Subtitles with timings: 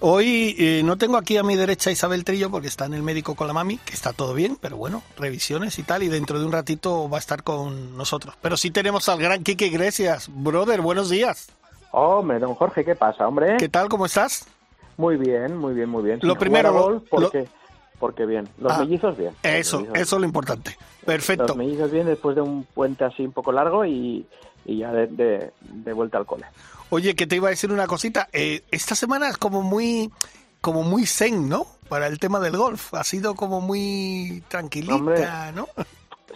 [0.00, 3.02] Hoy eh, no tengo aquí a mi derecha a Isabel Trillo porque está en el
[3.02, 6.38] médico con la mami, que está todo bien, pero bueno, revisiones y tal, y dentro
[6.38, 8.34] de un ratito va a estar con nosotros.
[8.42, 10.28] Pero sí tenemos al gran Quique Iglesias.
[10.30, 11.48] Brother, buenos días.
[11.92, 13.56] Hombre, don Jorge, ¿qué pasa, hombre?
[13.58, 13.88] ¿Qué tal?
[13.88, 14.46] ¿Cómo estás?
[14.98, 16.18] Muy bien, muy bien, muy bien.
[16.22, 17.30] Lo primero, lo-
[17.98, 18.48] porque, bien.
[18.58, 19.32] Los Ah, mellizos bien.
[19.42, 20.76] Eso, mellizos eso es lo importante.
[21.04, 21.48] Perfecto.
[21.48, 24.26] Los mellizos bien después de un puente así un poco largo y,
[24.64, 26.44] y ya de, de- de vuelta al cole.
[26.90, 28.28] Oye, que te iba a decir una cosita.
[28.32, 30.10] Eh, esta semana es como muy,
[30.60, 31.66] como muy zen, ¿no?
[31.88, 32.94] Para el tema del golf.
[32.94, 35.26] Ha sido como muy tranquilita, Hombre.
[35.54, 35.66] ¿no?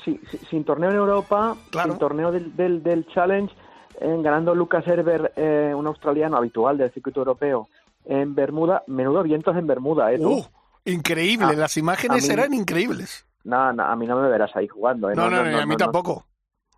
[0.04, 1.90] Sí, sí, sin torneo en Europa, Claro.
[1.90, 3.52] sin torneo del, del, del Challenge,
[4.00, 7.68] eh, ganando Lucas Herber, eh, un australiano habitual del circuito europeo,
[8.06, 8.82] en Bermuda.
[8.86, 10.18] Menudo vientos en Bermuda, ¿eh?
[10.18, 10.42] tú?
[10.84, 11.46] Increíble.
[11.50, 13.26] Ah, Las imágenes mí- eran increíbles.
[13.44, 15.14] No, no, a mí no me verás ahí jugando, ¿eh?
[15.14, 15.76] No, no, no, a mí no.
[15.78, 16.26] tampoco.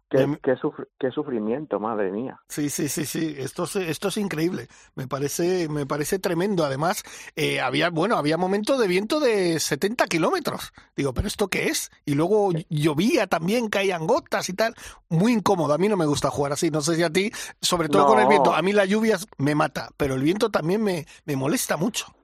[0.08, 2.39] Qué, qué sufri- qué sufrimiento, madre mía.
[2.47, 3.34] Sí, sí, sí, sí.
[3.39, 4.69] Esto es, esto es increíble.
[4.95, 6.67] Me parece, me parece tremendo.
[6.67, 7.03] Además,
[7.34, 10.75] eh, había, bueno, había momentos de viento de 70 kilómetros.
[10.95, 11.91] Digo, ¿pero esto qué es?
[12.05, 14.75] Y luego llovía también, caían gotas y tal.
[15.08, 15.73] Muy incómodo.
[15.73, 16.70] A mí no me gusta jugar así.
[16.70, 18.28] No sé si a ti, sobre todo con el No.
[18.30, 18.55] viento.
[18.55, 22.14] A mí las lluvias me mata, pero el viento también me, me molesta mucho.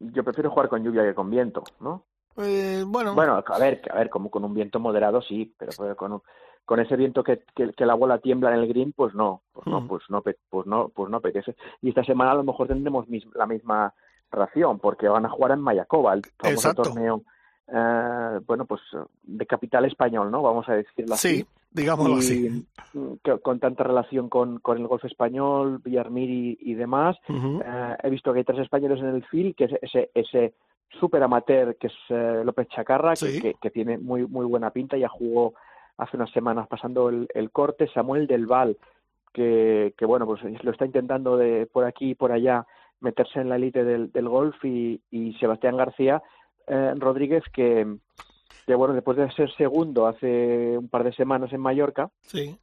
[0.00, 2.04] Yo prefiero jugar con lluvia que con viento, ¿no?
[2.36, 6.12] Eh, bueno, Bueno, a ver, a ver, como con un viento moderado sí, pero, con,
[6.14, 6.22] un-
[6.64, 9.66] con ese viento que, que, que la bola tiembla en el green, pues no, pues
[9.66, 9.88] no, Mm.
[9.88, 11.54] pues no, pues no, pues no apetece.
[11.82, 13.92] Y esta semana a lo mejor tendremos mis- la misma
[14.30, 16.82] ración, porque van a jugar en Mayacoba, el famoso Exacto.
[16.84, 17.22] torneo,
[17.68, 18.80] eh, bueno, pues
[19.22, 20.40] de capital español, ¿no?
[20.42, 21.38] Vamos a decirlo así.
[21.38, 22.66] sí, digámoslo y así.
[22.94, 27.16] mm, con tanta relación con, con el golf español, Villarmir y, y demás.
[27.28, 30.54] Eh, he visto que hay tres españoles en el field, que es ese, ese
[30.98, 33.40] súper amateur que es eh, López Chacarra, que- Sí.
[33.40, 35.54] que, que tiene muy, muy buena pinta, ya jugó
[35.96, 38.76] hace unas semanas pasando el, el corte, Samuel Del Val,
[39.32, 42.66] que, que bueno, pues lo está intentando de por aquí y por allá
[43.00, 46.22] meterse en la élite del, del golf y, y Sebastián García
[46.66, 47.86] eh, Rodríguez, que,
[48.66, 52.58] que bueno, después de ser segundo hace un par de semanas en Mallorca, Sí.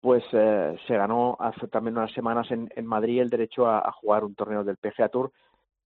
[0.00, 3.92] pues eh, se ganó hace también unas semanas en, en Madrid el derecho a, a
[3.92, 5.32] jugar un torneo del PGA Tour,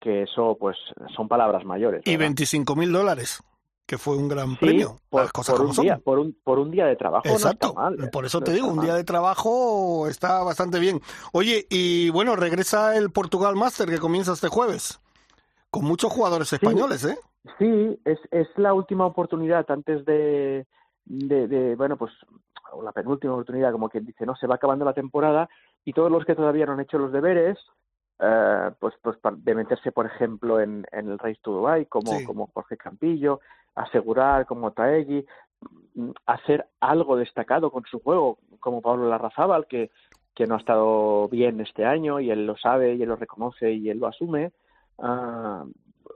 [0.01, 0.77] que eso pues
[1.15, 2.03] son palabras mayores.
[2.05, 2.21] Y ¿verdad?
[2.27, 3.43] 25 mil dólares,
[3.87, 4.99] que fue un gran Sí, premio.
[5.09, 5.85] por, Las cosas por como un son.
[5.85, 7.67] día, por un por un día de trabajo Exacto.
[7.69, 8.05] no está mal.
[8.05, 8.11] ¿eh?
[8.11, 8.85] Por eso No te digo, un mal.
[8.87, 11.01] día de trabajo está bastante bien.
[11.33, 15.01] Oye, y bueno, regresa el Portugal Master que comienza este jueves.
[15.71, 17.19] Con muchos jugadores españoles, ¿eh?
[17.59, 20.67] Sí, es, es la última oportunidad antes de,
[21.05, 22.13] de, de, bueno, pues,
[22.73, 24.35] o la penúltima oportunidad, como quien dice, ¿no?
[24.37, 25.49] Se va acabando la temporada
[25.85, 27.59] y todos los que todavía no han hecho los deberes,
[28.19, 32.25] eh, pues, pues de meterse, por ejemplo, en, en el Race to Dubai, como, Sí.
[32.25, 33.41] como Jorge Campillo,
[33.75, 35.25] asegurar como Taegui,
[35.95, 39.91] mm, hacer algo destacado con su juego, como Pablo Larrazábal, que,
[40.35, 43.73] que no ha estado bien este año y él lo sabe y él lo reconoce
[43.73, 44.53] y él lo asume.
[44.99, 45.65] Ah,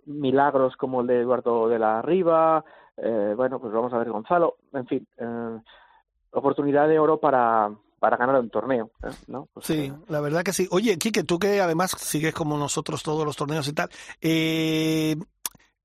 [0.06, 2.65] milagros como el de Eduardo de la Riva,
[2.97, 5.59] eh, bueno, pues vamos a ver Gonzalo, en fin, eh,
[6.33, 9.10] oportunidad de oro para, para ganar un torneo, ¿eh?
[9.28, 9.49] ¿no?
[9.53, 10.66] Pues, Sí, eh, la verdad que sí.
[10.71, 13.91] Oye, Quique, tú que además sigues como nosotros todos los torneos y tal,
[14.21, 15.16] eh,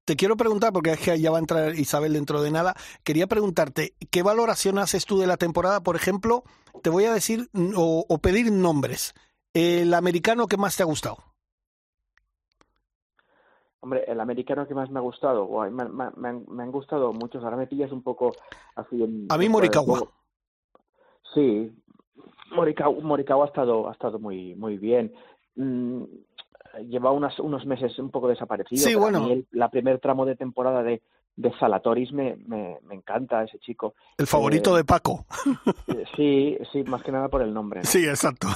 [0.06, 3.28] te quiero preguntar, porque es que ya va a entrar Isabel dentro de nada, quería
[3.28, 5.81] preguntarte, ¿qué valoración haces tú de la temporada?
[5.81, 6.44] Por ejemplo,
[6.84, 9.14] te voy a decir o, o pedir nombres.
[9.54, 11.18] El americano que más te ha gustado.
[13.85, 16.72] Hombre, el americano que más me ha gustado, guay, me, me- me han, me han
[16.72, 18.31] gustado muchos, ahora me pillas un poco
[18.75, 19.27] así en...
[19.30, 20.01] A mí Morikawa.
[21.36, 21.71] Sí,
[22.56, 25.13] Morikawa, Morikawa ha estado, ha estado muy, muy bien.
[25.56, 26.01] Mm,
[26.89, 28.83] lleva unas, unos meses un poco desaparecido.
[28.88, 29.21] Sí, a bueno.
[29.21, 31.04] mí el- la primer tramo de temporada de,
[31.36, 33.94] de Salatoris me, me, me encanta ese chico.
[34.18, 35.25] El favorito Eh, de Paco.
[35.89, 37.81] Eh, Sí, sí, más que nada por el nombre.
[37.81, 37.86] ¿no?
[37.86, 38.48] Sí, exacto.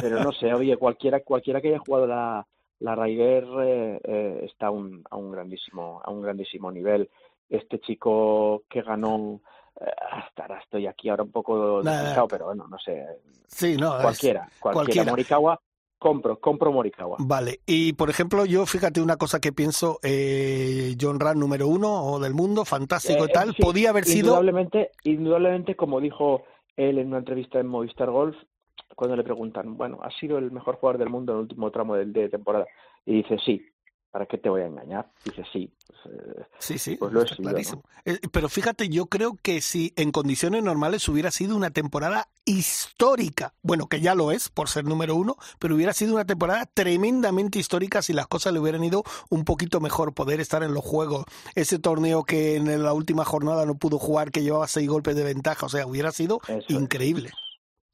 [0.00, 2.46] Pero no sé, oye, cualquiera, cualquiera que haya jugado la,
[2.80, 7.08] la Ryder eh, eh, está a un, a un grandísimo, a un grandísimo nivel.
[7.48, 9.40] Este chico que ganó,
[9.80, 13.04] eh, hasta ahora estoy aquí ahora un poco Nada, despistado, pero bueno, no sé,
[13.46, 13.96] Sí, no.
[13.96, 15.10] es- cualquiera, cualquiera, cualquiera.
[15.10, 15.60] Morikawa,
[15.98, 17.16] compro, compro Morikawa.
[17.18, 22.04] Vale, y por ejemplo, yo fíjate una cosa que pienso, eh, John Ram número uno
[22.04, 24.28] o del mundo, fantástico y Eh, tal, sí, podía haber sido...
[24.28, 26.44] Indudablemente, indudablemente, como dijo
[26.76, 28.36] él en una entrevista en Movistar Golf,
[29.00, 31.96] cuando le preguntan, bueno, ¿has sido el mejor jugador del mundo en el último tramo
[31.96, 32.66] de, de temporada?
[33.06, 33.66] Y dice, sí,
[34.10, 35.10] ¿para qué te voy a engañar?
[35.24, 35.72] Dice, sí.
[35.86, 37.82] Pues, eh, Sí, sí, pues lo he sido, clarísimo.
[38.04, 43.54] Eh, Pero fíjate, yo creo que si en condiciones normales hubiera sido una temporada histórica,
[43.62, 47.58] bueno, que ya lo es por ser número uno, pero hubiera sido una temporada tremendamente
[47.58, 51.24] histórica si las cosas le hubieran ido un poquito mejor, poder estar en los juegos,
[51.54, 55.24] ese torneo que en la última jornada no pudo jugar, que llevaba seis golpes de
[55.24, 57.32] ventaja, o sea, hubiera sido Eso es.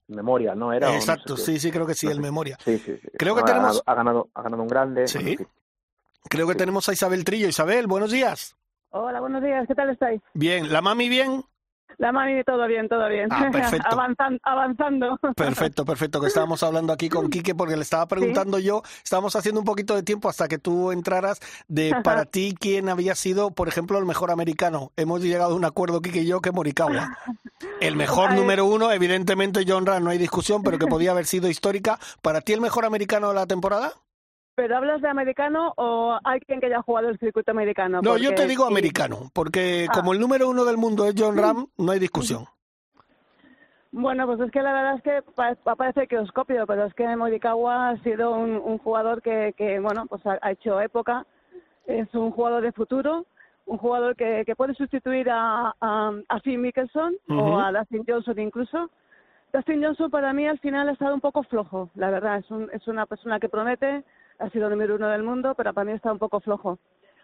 [0.08, 0.72] Memoria, ¿no?
[0.72, 1.42] Era, o no sé Exacto, qué.
[1.42, 2.22] sí, sí, creo que sí, No el sé.
[2.22, 2.58] memoria.
[2.64, 3.08] Sí, sí, sí.
[3.18, 5.08] Creo que ha tenemos- Ganado, ha, ganado, ha ganado un grande.
[5.08, 5.18] Sí.
[5.36, 5.50] bueno.
[6.28, 6.58] Creo que Sí.
[6.58, 7.48] tenemos a Isabel Trillo.
[7.48, 8.56] Isabel, buenos días.
[8.90, 10.20] Hola, buenos días, ¿qué tal estáis?
[10.32, 11.44] Bien, ¿la mami bien?
[11.98, 13.28] La mami, todo bien, todo bien.
[13.30, 13.88] Ah, perfecto.
[13.90, 15.18] Avanzan- avanzando.
[15.34, 19.60] Perfecto, perfecto, que estábamos hablando aquí con Quique porque le estaba preguntando yo, estábamos haciendo
[19.60, 23.68] un poquito de tiempo hasta que tú entraras de para ti quién había sido, por
[23.68, 24.92] ejemplo, el mejor americano.
[24.96, 27.16] Hemos llegado a un acuerdo Quique y yo que Morikawa.
[27.80, 28.36] El mejor Ay.
[28.36, 31.98] número uno, evidentemente John Ram, no hay discusión, pero que podía haber sido histórica.
[32.20, 33.92] ¿Para ti el mejor americano de la temporada?
[34.56, 38.00] ¿Pero hablas de americano o alguien que haya jugado el circuito americano?
[38.02, 39.92] No, yo Porque te digo americano, porque Ah.
[39.94, 42.44] como el número uno del mundo es John Ram, no hay discusión.
[43.92, 46.94] Bueno, pues es que la verdad es que pa- parece que os copio, pero es
[46.94, 51.24] que Morikawa ha sido un, un jugador que, que, bueno, pues ha, ha hecho época.
[51.86, 53.26] Es un jugador de futuro,
[53.64, 58.38] un jugador que, que puede sustituir a, a, a Phil Mickelson o a Dustin Johnson
[58.38, 58.90] incluso.
[59.52, 62.38] Dustin Johnson para mí al final ha estado un poco flojo, la verdad.
[62.38, 64.04] Es, un- es una persona que promete,
[64.38, 66.78] ha sido número uno del mundo, pero para mí está un poco flojo.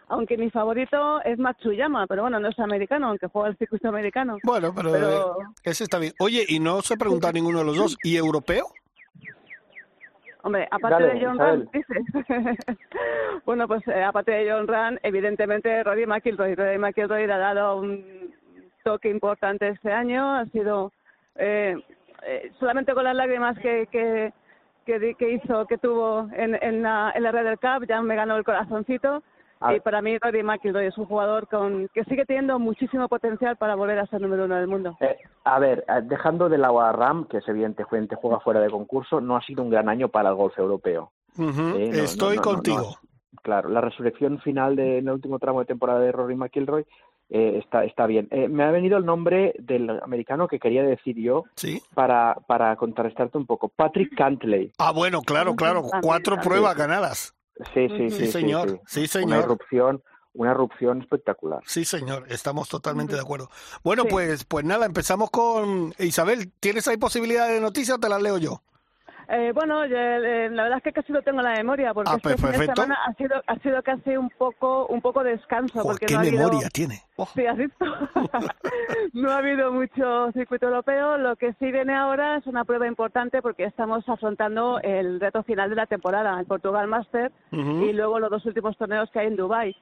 [0.09, 4.37] Aunque mi favorito es Matsuyama, pero bueno, no es americano, aunque juega el circuito americano.
[4.43, 6.13] Bueno, pero, Pero- eh, ese está bien.
[6.19, 8.67] Oye, y no se pregunta a ninguno de los dos, ¿y europeo?
[10.45, 11.39] Hombre, aparte Dale, de John.
[11.39, 12.05] Rand, dices.
[13.47, 16.57] bueno, pues eh, aparte de John Rand, evidentemente Rory McIlroy.
[16.57, 18.35] Rory McIlroy le ha dado un
[18.83, 20.35] toque importante este año.
[20.37, 20.93] Ha sido
[21.37, 21.77] eh,
[22.27, 24.33] eh, solamente con las lágrimas que que,
[24.85, 28.17] que, di- que hizo, que tuvo en, en, la, en la Ryder Cup, ya me
[28.17, 29.23] ganó el corazoncito.
[29.65, 29.75] Ah.
[29.77, 33.77] Y para mí Rory McIlroy es un jugador con que sigue teniendo muchísimo potencial para
[33.77, 34.97] volver a ser número uno del mundo.
[34.99, 38.69] Eh, a ver, eh, dejando de lado a Ram, que es evidentemente juega fuera de
[38.71, 41.13] concurso, no ha sido un gran año para el golf europeo.
[41.39, 42.97] Eh, no, no, Estoy no, no, no contigo.
[43.43, 46.85] Claro, la resurrección final de, en el último tramo de temporada de Rory McIlroy
[47.35, 48.29] eh, está, está bien.
[48.31, 51.83] Eh, me ha venido el nombre del americano que quería decir yo Sí.
[51.95, 53.69] para, para contrarrestarte un poco.
[53.69, 54.71] Patrick Cantley.
[54.79, 55.81] Ah, bueno, claro, claro.
[55.83, 57.35] También, Cuatro pruebas ganadas.
[57.75, 58.19] Sí, sí, sí.
[58.19, 58.81] Sí, señor.
[58.87, 59.45] Sí, Una señor.
[59.45, 60.03] erupción,
[60.35, 61.61] una erupción espectacular.
[61.67, 62.25] Sí, señor.
[62.29, 63.49] Estamos totalmente de acuerdo.
[63.83, 64.09] Bueno, Sí.
[64.11, 66.53] pues, pues nada, empezamos con Isabel.
[66.61, 68.63] ¿Tienes ahí posibilidad de noticias o te las leo yo?
[69.35, 72.11] Eh, bueno, yo, eh, la verdad es que casi lo tengo en la memoria porque
[72.13, 75.81] Ah, este fin de semana ha sido ha sido casi un poco un poco descanso
[75.81, 77.01] Joder, porque qué no ha habido- tiene.
[77.17, 77.83] Oh, Sí, has visto.
[79.15, 81.17] no ha habido mucho circuito europeo.
[81.19, 85.71] Lo que sí viene ahora es una prueba importante porque estamos afrontando el reto final
[85.71, 89.37] de la temporada, el Portugal Master y luego los dos últimos torneos que hay en
[89.37, 89.75] Dubai.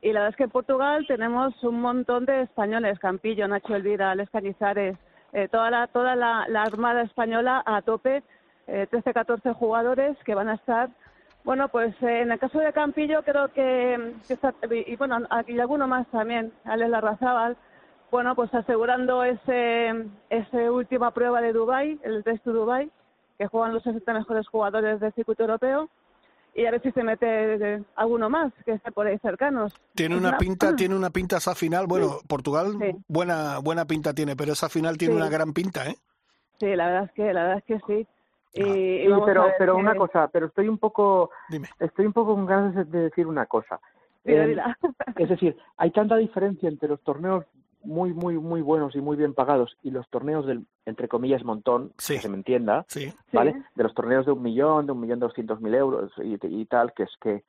[0.00, 4.10] Y la verdad es que en Portugal tenemos un montón de españoles, Campillo, Nacho Elvira,
[4.12, 4.96] Alex Cañizares,
[5.32, 8.22] eh, toda la toda la, la armada española a tope,
[8.72, 10.88] eh, 13, 14 jugadores que van a estar.
[11.44, 15.18] Bueno, pues eh, en el caso de Campillo creo que, que está, y, y bueno,
[15.30, 17.56] aquí alguno más también, Alex Larrazábal,
[18.10, 22.90] bueno, pues asegurando ese, ese última prueba de Dubai, el Test to Dubai,
[23.38, 25.88] que juegan los 60 mejores jugadores del circuito europeo
[26.54, 27.26] y a ver si se mete
[27.76, 29.72] eh, alguno más que esté por ahí cercanos.
[29.94, 31.86] Tiene una pinta, tiene una pinta esa final.
[31.86, 32.94] Bueno, Portugal Sí.
[33.08, 35.20] buena buena pinta tiene, pero esa final tiene Sí.
[35.20, 35.96] una gran pinta, ¿eh?
[36.60, 38.06] Sí, la verdad es que la verdad es que sí.
[38.54, 41.68] Sí, a pero, ver pero una cosa, pero estoy un poco, Dime.
[41.78, 43.80] estoy un poco con ganas de- de decir una cosa.
[44.24, 44.56] Eh.
[45.16, 47.44] Es decir, hay tanta diferencia entre los torneos
[47.84, 51.92] muy, muy, muy buenos y muy bien pagados y los torneos del, entre comillas, montón,
[51.98, 52.14] Sí.
[52.14, 53.08] que se me entienda, Sí.
[53.10, 53.16] Sí.
[53.36, 53.60] ¿vale?
[53.74, 56.92] De los torneos de un millón, de un millón doscientos mil euros y, y tal,
[56.92, 57.42] que es que,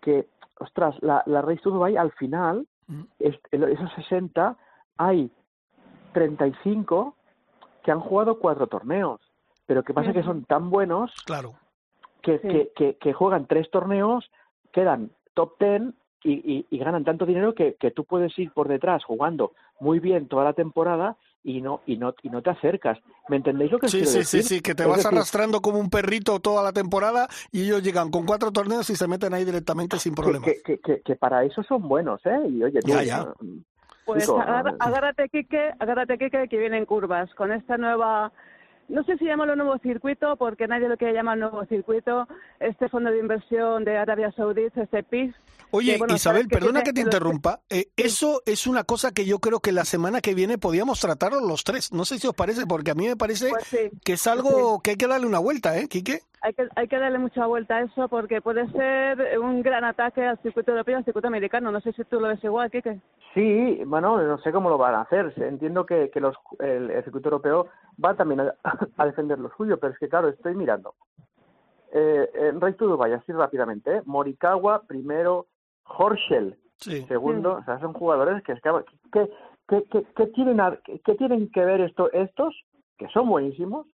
[0.00, 0.28] que
[0.60, 3.02] ostras, la, la Race to Dubai al final, Mm.
[3.20, 4.56] es- esos 60,
[4.98, 5.30] hay
[6.12, 7.14] 35
[7.82, 9.20] que han jugado cuatro torneos,
[9.72, 11.54] pero que pasa que son tan buenos Claro.
[12.20, 12.48] que, Sí.
[12.48, 14.30] que, que, que juegan tres torneos,
[14.70, 18.68] quedan top ten y, y, y ganan tanto dinero que, que tú puedes ir por
[18.68, 22.98] detrás jugando muy bien toda la temporada y no y no y no te acercas.
[23.30, 24.42] ¿Me entendéis lo que Sí, quiero sí, sí, decir?
[24.42, 27.82] sí, que te Es vas decir, arrastrando como un perrito toda la temporada y ellos
[27.82, 30.50] llegan con cuatro torneos y se meten ahí directamente sin problemas.
[30.50, 32.40] que, que, que, que para eso son buenos, ¿eh?
[32.46, 33.32] Y oye, tú, Ya, ya.
[34.04, 34.32] Pues eh,
[34.80, 37.32] agárrate, Quique, agárrate, Quique, que vienen curvas.
[37.34, 38.32] Con esta nueva
[38.88, 42.26] no sé si llamarlo nuevo circuito, porque nadie lo quiere llamar nuevo circuito,
[42.60, 45.34] este fondo de inversión de Arabia Saudita, este PIS.
[45.70, 47.60] Oye, Isabel, perdona que te interrumpa.
[47.70, 51.40] Eh, eso es una cosa que yo creo que la semana que viene podíamos tratarlo
[51.40, 51.92] los tres.
[51.92, 54.90] No sé si os parece, porque a mí me parece pues que es algo que
[54.90, 56.20] hay que darle una vuelta, ¿eh, Quique?
[56.42, 60.24] Hay que, hay que darle mucha vuelta a eso porque puede ser un gran ataque
[60.24, 61.70] al circuito europeo y al circuito americano.
[61.70, 63.00] No sé si tú lo ves igual, Quique.
[63.32, 65.32] Sí, bueno, no sé cómo lo van a hacer.
[65.36, 67.68] Entiendo que, que los, el, circuito europeo
[68.04, 68.40] va también
[68.96, 70.94] a, defender lo suyo, pero es que, claro, estoy mirando.
[71.92, 74.02] Eh, en Rey to Dubai, así rápidamente, ¿eh?
[74.04, 75.46] Morikawa primero,
[75.84, 76.56] Horschel
[77.06, 78.54] segundo, o sea, son jugadores que,
[79.12, 79.30] que,
[79.68, 80.58] que, que, tienen,
[81.04, 82.54] que tienen que ver esto, estos,
[82.98, 83.86] que son buenísimos,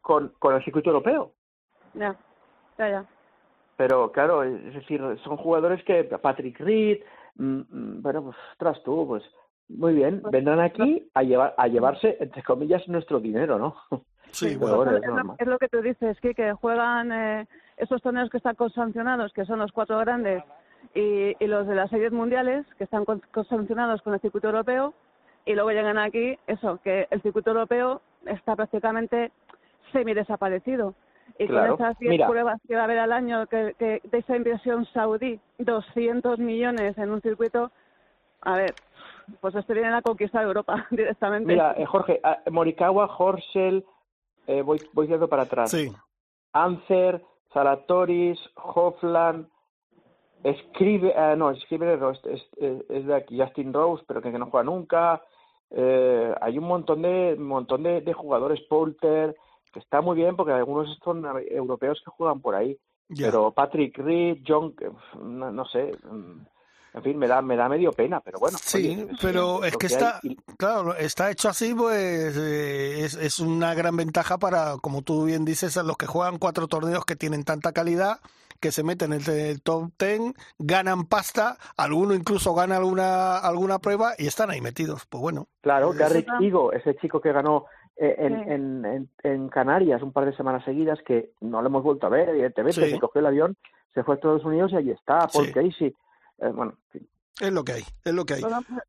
[0.00, 1.32] con, con el circuito europeo.
[1.96, 2.16] Ya,
[2.78, 3.04] ya, ya.
[3.76, 7.00] Pero claro, es decir, son jugadores que Patrick Reed,
[7.36, 9.22] mm, mm, bueno, pues tras tú, pues
[9.68, 13.76] muy bien, pues, vendrán aquí a llevar a llevarse entre comillas nuestro dinero, ¿no?
[14.32, 14.84] Sí, bueno,
[15.38, 19.46] es, lo, que tú dices, que, que juegan eh, esos torneos que están sancionados, que
[19.46, 20.42] son los cuatro grandes,
[20.94, 23.04] y, y los de las series mundiales, que están
[23.48, 24.92] sancionados con el circuito europeo,
[25.46, 29.30] y luego llegan aquí, eso, que el circuito europeo está prácticamente
[29.92, 30.94] semi desaparecido.
[31.38, 34.36] Y con esas 10 pruebas que va a haber al año que, que de esa
[34.36, 37.70] inversión saudí, 200 millones en un circuito,
[38.42, 38.74] a ver,
[39.40, 41.52] pues esto viene a conquistar Europa directamente.
[41.52, 43.84] Mira, eh, Jorge, Morikawa, Horsel,
[44.46, 45.70] eh, voy, voy yendo para atrás.
[45.70, 45.92] Sí.
[46.52, 49.48] Ancer, Salatoris, Hofland,
[50.42, 55.22] escribe, eh, no, escribe es, es, de aquí, Justin Rose, pero que, no juega nunca.
[55.70, 59.36] Eh, hay un montón de montón de, de jugadores, Polter,
[59.76, 62.78] que está muy bien porque algunos son europeos que juegan por ahí.
[63.14, 64.74] Pero Patrick Reed, John,
[65.20, 66.40] no, sé, mm,
[66.94, 68.56] en fin, me da, me da medio pena, pero bueno.
[68.60, 70.18] Sí, pero es que, está,
[70.56, 75.44] claro, está hecho así, pues eh, es, es una gran ventaja para, como tú bien
[75.44, 78.18] dices, a los que juegan cuatro torneos que tienen tanta calidad
[78.60, 84.14] que se meten en el top ten, ganan pasta, alguno incluso gana alguna alguna prueba
[84.16, 85.04] y están ahí metidos.
[85.10, 85.48] Pues bueno.
[85.60, 87.66] Claro, Garrick Higo, ese chico que ganó
[87.98, 92.06] eh, en, en, en, Canarias un par de semanas seguidas, que no lo hemos vuelto
[92.06, 93.56] a ver, evidentemente, se cogió el avión,
[93.94, 95.94] se fue a Estados Unidos y allí está, Paul Casey.
[96.38, 96.74] Eh, bueno,
[97.40, 98.42] Es lo que hay, es lo que hay.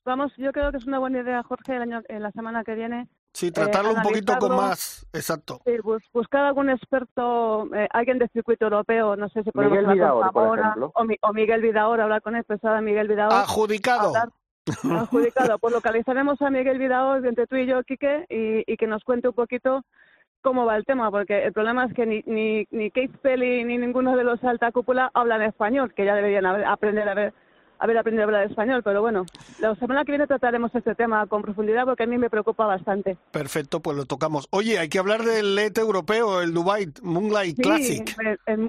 [0.03, 2.75] Vamos, yo creo que es una buena idea, Jorge, el año, en la semana que
[2.75, 3.07] viene.
[3.31, 5.61] Sí, tratarlo un poquito con más, exacto.
[5.63, 5.77] Sí,
[6.11, 10.59] buscar algún experto, eh, alguien de circuito europeo, no sé si podemos Miguel Vidaor, por
[10.59, 10.91] ejemplo.
[10.95, 13.31] O, o, Miguel Vidaor, hablar con él, pensaba Miguel Vidaor.
[13.31, 14.11] Adjudicado.
[14.83, 15.59] Adjudicado.
[15.59, 19.29] Pues localizaremos a Miguel Vidaor entre tú y yo, Quique, y, y que nos cuente
[19.29, 19.83] un poquito
[20.41, 23.77] cómo va el tema, porque el problema es que ni, ni, ni Kate Pelly ni
[23.77, 27.33] ninguno de los alta cúpula hablan español, que ya deberían aprender a ver
[27.79, 29.25] haber aprendido a hablar español, pero bueno,
[29.59, 33.17] la semana que viene trataremos este tema con profundidad porque a mí me preocupa bastante.
[33.31, 34.47] Perfecto, pues lo tocamos.
[34.51, 38.15] Oye, hay que hablar del LED europeo, el Dubai Moonlight Classic.
[38.45, 38.59] Es,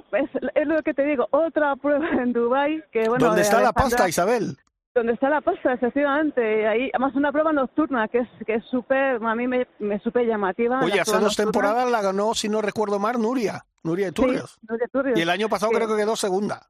[0.55, 3.27] es, lo que te digo, otra prueba en Dubai que bueno.
[3.27, 4.57] ¿Dónde está la pasta, Isabel?
[4.99, 6.67] Donde está la pasta, efectivamente.
[6.67, 10.27] Ahí, además una prueba nocturna que es que es súper, a mí me, me súper
[10.27, 10.81] llamativa.
[10.81, 13.65] Oye, hace dos temporadas la ganó, si no recuerdo mal, Nuria.
[13.85, 14.59] Nuria Turrios.
[14.69, 15.17] Nuria Turrios.
[15.17, 16.67] Y el año pasado creo que quedó segunda.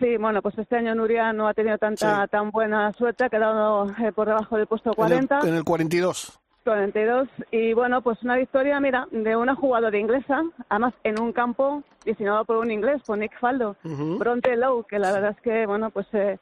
[0.00, 3.86] Sí, bueno, pues este año Nuria no ha tenido tanta tan buena suerte, ha quedado
[4.02, 5.36] eh, por debajo del puesto 40.
[5.36, 6.40] En el, en el 42.
[6.64, 11.84] 42 y bueno, pues una victoria, mira, de una jugadora inglesa, además en un campo
[12.04, 15.90] diseñado por un inglés, por Nick Faldo, Bronte Lowe, que la verdad es que, bueno,
[15.90, 16.38] pues eh,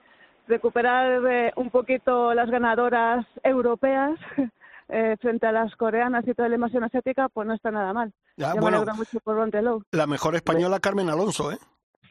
[0.49, 4.19] recuperar eh, un poquito las ganadoras europeas
[4.89, 8.13] eh, frente a las coreanas y toda la invasión asiática, pues no está nada mal.
[8.37, 9.39] Ya, bueno, mucho por.
[9.93, 11.59] La mejor española, Carmen Alonso, ¿eh?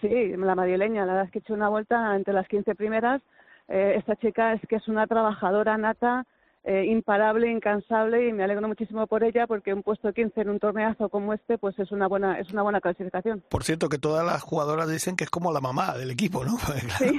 [0.01, 3.22] Sí, la madrileña, la verdad es que he hecho una vuelta entre las 15 primeras.
[3.67, 6.25] Eh, esta chica es que es una trabajadora nata,
[6.69, 10.59] eh, imparable, incansable y me alegro muchísimo por ella porque un puesto 15 en un
[10.59, 13.41] torneazo como este pues es una buena es una buena clasificación.
[13.47, 16.57] Por cierto que todas las jugadoras dicen que es como la mamá del equipo, ¿no?
[16.97, 17.17] sí,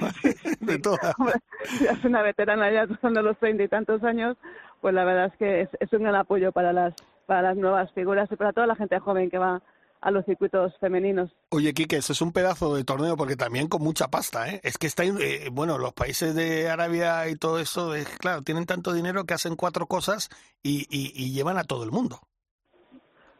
[0.60, 1.14] de todas.
[1.80, 4.36] es una veterana ya usando los treinta y tantos años,
[4.82, 7.90] pues la verdad es que es, es un gran apoyo para las para las nuevas
[7.92, 9.62] figuras y para toda la gente joven que va
[10.00, 11.30] a los circuitos femeninos.
[11.50, 14.60] Oye, Quique, eso es un pedazo de torneo porque también con mucha pasta, ¿eh?
[14.62, 18.66] Es que está, eh, bueno, los países de Arabia y todo eso, es, claro, tienen
[18.66, 20.28] tanto dinero que hacen cuatro cosas
[20.62, 22.18] y, y, llevan a todo el mundo.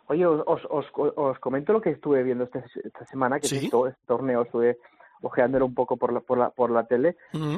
[0.07, 3.57] Oye, os, os, os, comento lo que estuve viendo este, esta semana, que ¿Sí?
[3.57, 4.79] este, torneo estuve
[5.23, 7.17] ojeándolo un poco por la, por la, por la tele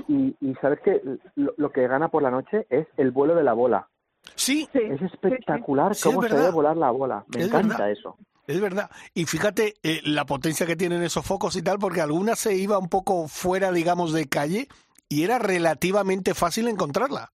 [0.09, 1.00] y, y, sabes que
[1.37, 3.88] lo, que gana por la noche es el vuelo de la bola.
[4.35, 4.69] Sí.
[4.73, 7.25] Es espectacular cómo se debe volar la bola.
[7.35, 8.16] Me encanta eso.
[8.47, 8.90] Es verdad.
[9.14, 12.78] Y fíjate eh, la potencia que tienen esos focos y tal, porque alguna se iba
[12.78, 14.68] un poco fuera, digamos, de calle
[15.09, 17.32] y era relativamente fácil encontrarla.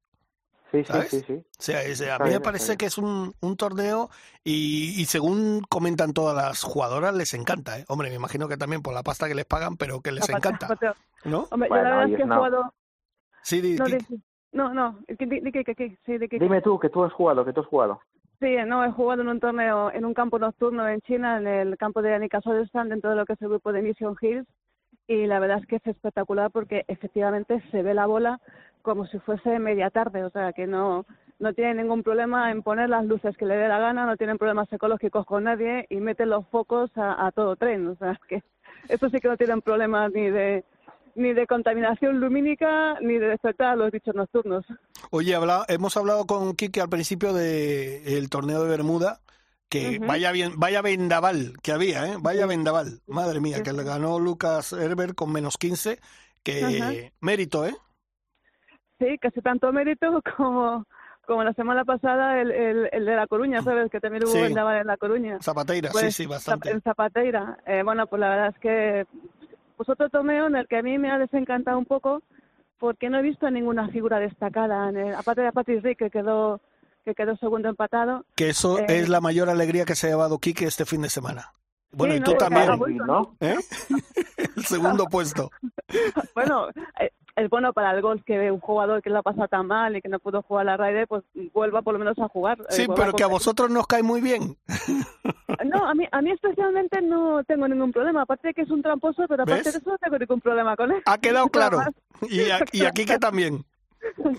[0.72, 1.10] Sí, sí, ¿sabes?
[1.10, 1.32] sí, sí.
[1.34, 4.10] O sea, es- a mí me parece que es un, un torneo
[4.44, 7.78] y, y según comentan todas las jugadoras, les encanta.
[7.78, 7.84] ¿eh?
[7.88, 10.68] Hombre, me imagino que también por la pasta que les pagan, pero que les encanta.
[11.24, 11.46] ¿No?
[11.50, 12.74] Hombre, Bueno, yo la verdad ahí es que he es una- jugado...
[13.42, 14.22] Sí, di- No, di- di-
[14.52, 16.38] no, no, di, di, di que, que, que, sí, que, que.
[16.40, 18.00] Dime tú, que tú has jugado, que tú has jugado.
[18.38, 21.78] Sí, no, he jugado en un torneo, en un campo nocturno en China, en el
[21.78, 24.46] campo de Anika Solestan, dentro de lo que es el grupo de Mission Hills,
[25.08, 28.40] y la verdad es que es espectacular porque efectivamente se ve la bola
[28.82, 31.06] como si fuese media tarde, o sea que no,
[31.38, 34.38] no tiene ningún problema en poner las luces que le dé la gana, no tienen
[34.38, 38.42] problemas ecológicos con nadie y meten los focos a, todo tren, o sea que
[38.88, 40.64] eso sí que no tienen problemas ni de
[41.16, 44.64] ni de contaminación lumínica ni de despertar a los bichos nocturnos.
[45.10, 49.20] Oye, habla- hemos hablado con Kike al principio del torneo de Bermuda,
[49.68, 52.16] que vaya bien, vaya vendaval que había, ¿eh?
[52.20, 53.00] Vaya vendaval.
[53.08, 55.98] Madre mía, que le ganó Lucas Herbert con menos 15,
[56.44, 57.74] que mérito, ¿eh?
[58.98, 60.84] Sí, casi tanto mérito como,
[61.26, 63.90] como la semana pasada el, el, el de La Coruña, ¿sabes?
[63.90, 64.40] Que también hubo Sí.
[64.42, 65.38] vendaval en La Coruña.
[65.42, 66.70] Zapateira, Pues, sí, sí, bastante.
[66.70, 67.58] En Zapateira.
[67.66, 69.06] Eh, bueno, pues la verdad es que
[69.76, 72.22] pues otro torneo en el que a mí me ha desencantado un poco
[72.78, 74.88] porque no he visto ninguna figura destacada.
[74.88, 76.60] En el- aparte de Patrick Rick, que quedó,
[77.04, 78.24] que quedó segundo empatado.
[78.34, 81.08] Que eso eh, es la mayor alegría que se ha llevado Kike este fin de
[81.10, 81.52] semana.
[81.96, 82.68] Bueno, Sí, y tú también,
[83.06, 83.34] ¿no?
[83.40, 83.56] ¿eh?
[84.56, 85.50] El segundo puesto.
[86.34, 86.68] bueno,
[87.00, 89.96] eh, es bueno para el golf que un jugador que lo ha pasado tan mal
[89.96, 91.22] y que no pudo jugar la Ryder, pues
[91.54, 92.58] vuelva por lo menos a jugar.
[92.60, 94.56] eh, Sí, pero que a vosotros nos cae muy bien.
[95.64, 98.22] No, a mí, a mí especialmente no tengo ningún problema.
[98.22, 99.72] Aparte de que es un tramposo, pero aparte ¿Ves?
[99.72, 101.02] de eso no tengo ningún problema con él.
[101.06, 101.80] Ha quedado claro.
[102.28, 103.64] Y, a, y aquí que también.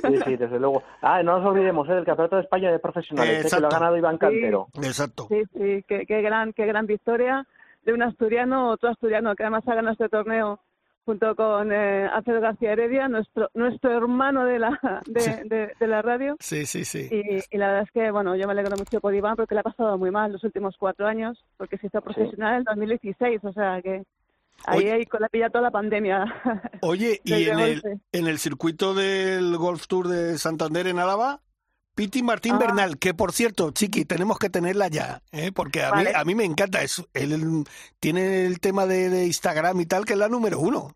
[0.02, 0.84] Sí, sí, desde luego.
[1.02, 1.94] Ah, no nos olvidemos, ¿eh?
[1.94, 3.56] del Campeonato de España de Profesionales, ¿eh?
[3.56, 4.68] que lo ha ganado Iván Cantero.
[4.76, 5.28] Exacto.
[5.30, 7.46] Sí, sí, qué, qué gran, qué gran victoria
[7.84, 10.60] de un asturiano, otro asturiano que además ha ganado este torneo
[11.06, 15.32] junto con eh, Alfredo García Heredia, nuestro nuestro hermano de la de, Sí.
[15.46, 16.36] de, de la radio.
[16.40, 17.08] Sí, sí, sí.
[17.10, 19.62] Y, y la verdad es que, bueno, yo me alegro mucho por Iván porque le
[19.62, 23.54] ha pasado muy mal los últimos cuatro años, porque se hizo profesional en 2016, o
[23.54, 24.04] sea que
[24.66, 24.92] ahí, Oye.
[24.94, 26.26] ahí con la pilla toda la pandemia.
[26.82, 31.42] Oye, y en el, en el circuito del Golf Tour de Santander en Álava,
[31.96, 32.60] Piti Martín Ah.
[32.60, 35.52] Bernal, que por cierto, Chiqui, tenemos que tenerla ya, ¿eh?
[35.52, 36.10] porque a, Vale.
[36.12, 36.82] mí, a mí me encanta.
[36.84, 37.64] Es, él
[38.00, 40.92] tiene el tema de, de Instagram y tal, que es la número uno.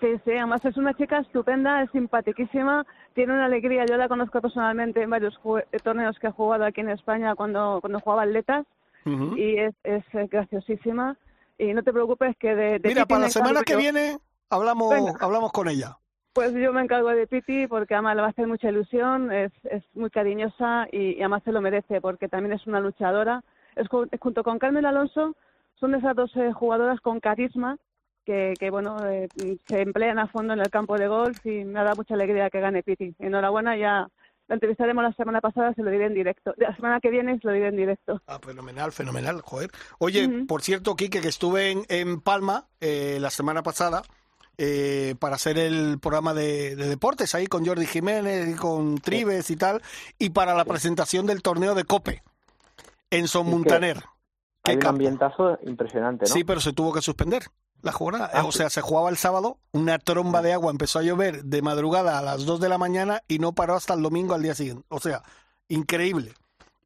[0.00, 3.86] Sí, sí, además es una chica estupenda, es simpaticísima, tiene una alegría.
[3.86, 5.34] Yo la conozco personalmente en varios
[5.72, 8.66] eh, torneos que ha jugado aquí en España cuando, cuando jugaba atletas
[9.06, 11.16] y es, es eh, graciosísima.
[11.58, 13.78] Y no te preocupes que de, de Mira, para la semana que yo.
[13.78, 14.18] viene
[14.50, 15.14] hablamos, Venga.
[15.20, 15.98] hablamos con ella.
[16.32, 19.52] Pues yo me encargo de Piti porque además le va a hacer mucha ilusión, es,
[19.64, 23.42] es muy cariñosa y, y además se lo merece porque también es una luchadora.
[23.76, 25.36] Es ju- junto con Carmen Alonso,
[25.78, 27.76] son esas dos eh, jugadoras con carisma
[28.24, 29.28] que, que bueno, eh,
[29.68, 32.58] se emplean a fondo en el campo de golf y me dado mucha alegría que
[32.60, 33.14] gane Piti.
[33.20, 34.08] Enhorabuena, ya
[34.48, 36.54] la entrevistaremos la semana pasada, se lo diré en directo.
[36.56, 38.20] La semana que viene se lo diré en directo.
[38.26, 39.70] Ah, fenomenal, fenomenal, joder.
[39.98, 44.02] Oye, por cierto, Quique, que estuve en, en Palma eh, la semana pasada
[44.58, 49.50] eh, para hacer el programa de, de deportes ahí con Jordi Jiménez y con Tribes
[49.50, 49.82] y tal,
[50.18, 52.22] y para la presentación del torneo de Cope
[53.10, 53.46] en Son.
[53.46, 53.98] Muntaner.
[54.62, 56.32] Qué Hay un ambientazo impresionante, ¿no?
[56.32, 57.44] Sí, pero se tuvo que suspender
[57.84, 58.30] la jornada.
[58.32, 58.58] Ah, o sí.
[58.58, 62.22] sea, se jugaba el sábado, una tromba de agua empezó a llover de madrugada a
[62.22, 64.84] las 2 de la mañana y no paró hasta el domingo al día siguiente.
[64.88, 65.22] O sea,
[65.68, 66.34] increíble.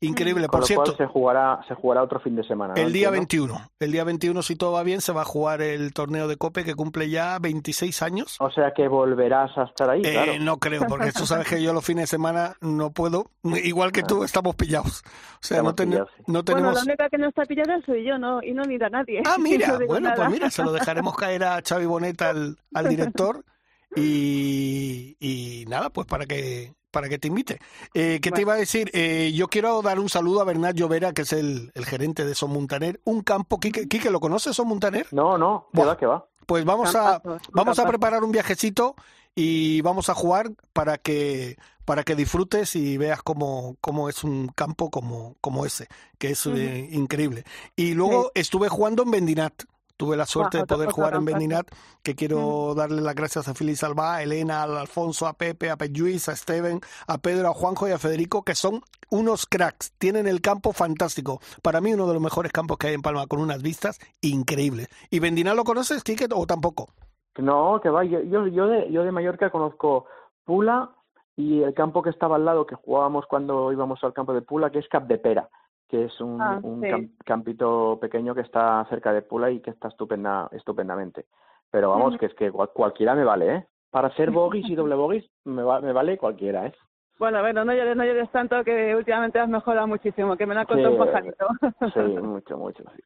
[0.01, 0.43] Increíble.
[0.47, 2.75] Con Por lo cierto, cual se jugará, se jugará otro fin de semana.
[2.75, 2.81] ¿no?
[2.81, 3.55] el día Entiendo.
[3.55, 3.71] 21.
[3.81, 6.65] El día 21, si todo va bien, se va a jugar el torneo de Cope
[6.65, 8.37] que cumple ya 26 años.
[8.39, 10.33] O sea que volverás a estar ahí, Eh, claro.
[10.41, 13.33] No creo, porque tú sabes que yo los fines de semana no puedo.
[13.43, 15.03] Igual que tú, estamos pillados.
[15.05, 16.23] O sea, no, ten- pillados, sí.
[16.29, 16.75] no Bueno, tenemos...
[16.75, 19.23] la única que no está pillada soy yo, no y no ni a nadie.
[19.27, 20.31] Ah, mira, No bueno, pues nada.
[20.31, 23.45] mira, se lo dejaremos caer a Xavi Bonet, al, al director,
[23.97, 27.61] y, y nada, pues para que para que te invite.
[27.95, 28.41] Eh, ¿Qué te Bueno.
[28.41, 28.91] iba a decir?
[28.93, 32.35] Eh, yo quiero dar un saludo a Bernat Llovera, que es el, el gerente de
[32.35, 33.01] Son Muntaner.
[33.05, 35.07] Un campo, Quique, Quique, ¿lo conoces, Son Muntaner?
[35.13, 36.27] No, no, va, que va.
[36.45, 38.97] Pues vamos a, vamos a preparar un viajecito
[39.37, 44.49] y vamos a jugar para que para que disfrutes y veas cómo, cómo es un
[44.49, 45.87] campo como, como ese,
[46.19, 47.45] que es eh, increíble.
[47.77, 49.63] Y luego estuve jugando en Bendinat.
[49.99, 51.25] Tuve la suerte de poder jugar en.
[51.25, 51.69] Bendinat,
[52.05, 55.77] que quiero darle las gracias a Félix Alba, a Elena, a Alfonso, a Pepe, a
[55.93, 58.81] Luis, a Steven, a Pedro, a Juanjo y a Federico, que son
[59.11, 59.93] unos cracks.
[59.99, 61.41] Tienen el campo fantástico.
[61.65, 64.89] Para mí, uno de los mejores campos que hay en Palma, con unas vistas increíbles.
[65.11, 66.91] ¿Y Bendinat lo conoces, Quique, o tampoco?
[67.39, 68.05] No, que va.
[68.05, 70.07] Yo, yo, yo, de, yo de Mallorca conozco
[70.45, 70.93] Pula
[71.35, 74.71] y el campo que estaba al lado que jugábamos cuando íbamos al campo de Pula,
[74.71, 75.49] que es Cap de Pera,
[75.89, 76.89] que es un, Ah, un sí.
[76.89, 81.27] cam- campito pequeño que está cerca de Pula y que está estupenda, estupendamente.
[81.71, 83.67] Pero vamos, que es que cual- cualquiera me vale, ¿eh?
[83.91, 86.75] Para ser bogies y doble bogies me, va- me vale cualquiera, ¿eh?
[87.19, 90.61] Bueno, bueno, no llores, no llores tanto que últimamente has mejorado muchísimo, que me lo
[90.61, 91.47] ha contado un pajarito.
[91.93, 93.03] Sí, mucho, mucho, sí.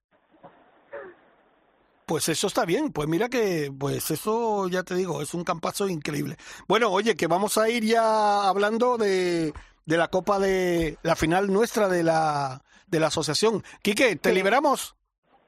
[2.05, 5.89] Pues eso está bien, pues mira que, pues eso ya te digo, es un campazo
[5.89, 6.37] increíble.
[6.69, 9.53] Bueno, oye, que vamos a ir ya hablando de,
[9.87, 12.61] de la Copa de la final nuestra de la,
[12.93, 13.65] de la asociación.
[13.83, 14.95] Quique, ¿te liberamos?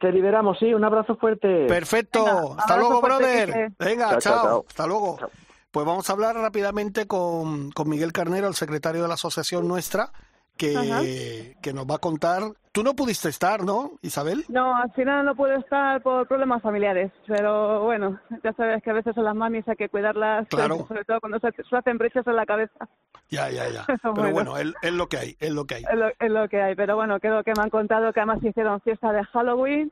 [0.01, 1.67] Te liberamos, sí, un abrazo fuerte.
[1.67, 3.71] Perfecto, hasta luego, brother.
[3.79, 4.65] Venga, Chao, chao, chao, chao.
[4.69, 5.17] hasta luego.
[5.21, 5.31] Chao.
[5.71, 10.11] Pues vamos a hablar rápidamente con, con Miguel Carnero, el secretario de la asociación nuestra,
[10.57, 12.43] que, que nos va a contar.
[12.73, 14.45] Tú no pudiste estar, ¿no, Isabel?
[14.49, 18.95] No, al final no puedo estar por problemas familiares, pero bueno, ya sabes que a
[18.95, 20.85] veces son las mamis hay que cuidarlas, Claro.
[20.89, 22.89] sobre todo cuando se, se hacen brechas en la cabeza.
[23.31, 23.85] Ya, ya, ya.
[24.03, 24.33] Pero Bueno.
[24.33, 25.85] bueno, es, es lo que hay, es lo que hay.
[25.91, 28.43] Es lo, es lo que hay, pero bueno, creo que me han contado que además
[28.43, 29.91] hicieron fiesta de Halloween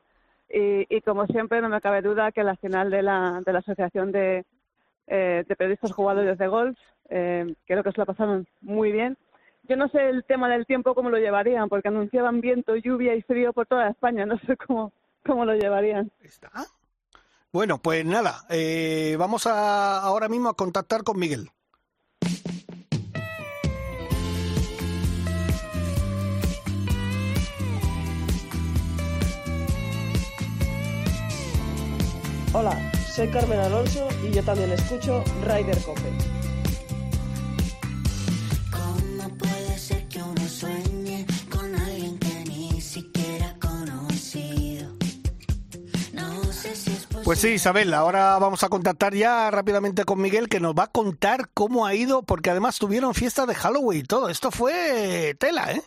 [0.49, 3.59] y, y como siempre no me cabe duda que la final de la, de la
[3.59, 4.45] Asociación de,
[5.07, 6.77] eh, de Periodistas Jugadores de Golf,
[7.09, 9.17] eh, creo que se la pasaron muy bien.
[9.63, 13.21] Yo no sé el tema del tiempo cómo lo llevarían, porque anunciaban viento, lluvia y
[13.23, 14.93] frío por toda España, no sé cómo,
[15.25, 16.11] cómo lo llevarían.
[16.21, 16.51] ¿Está?
[17.51, 21.49] Bueno, pues nada, eh, vamos a, ahora mismo a contactar con Miguel.
[32.53, 32.77] Hola,
[33.11, 36.01] soy Carmen Alonso y yo también escucho Ryder Cope.
[38.71, 44.91] ¿Cómo puede ser que uno sueñe con alguien que ni siquiera ha conocido?
[46.13, 47.23] No sé si es posible.
[47.23, 50.91] Pues sí, Isabel, ahora vamos a contactar ya rápidamente con Miguel, que nos va a
[50.91, 54.29] contar cómo ha ido, porque además tuvieron fiesta de Halloween y todo.
[54.29, 55.81] Esto fue tela, ¿eh?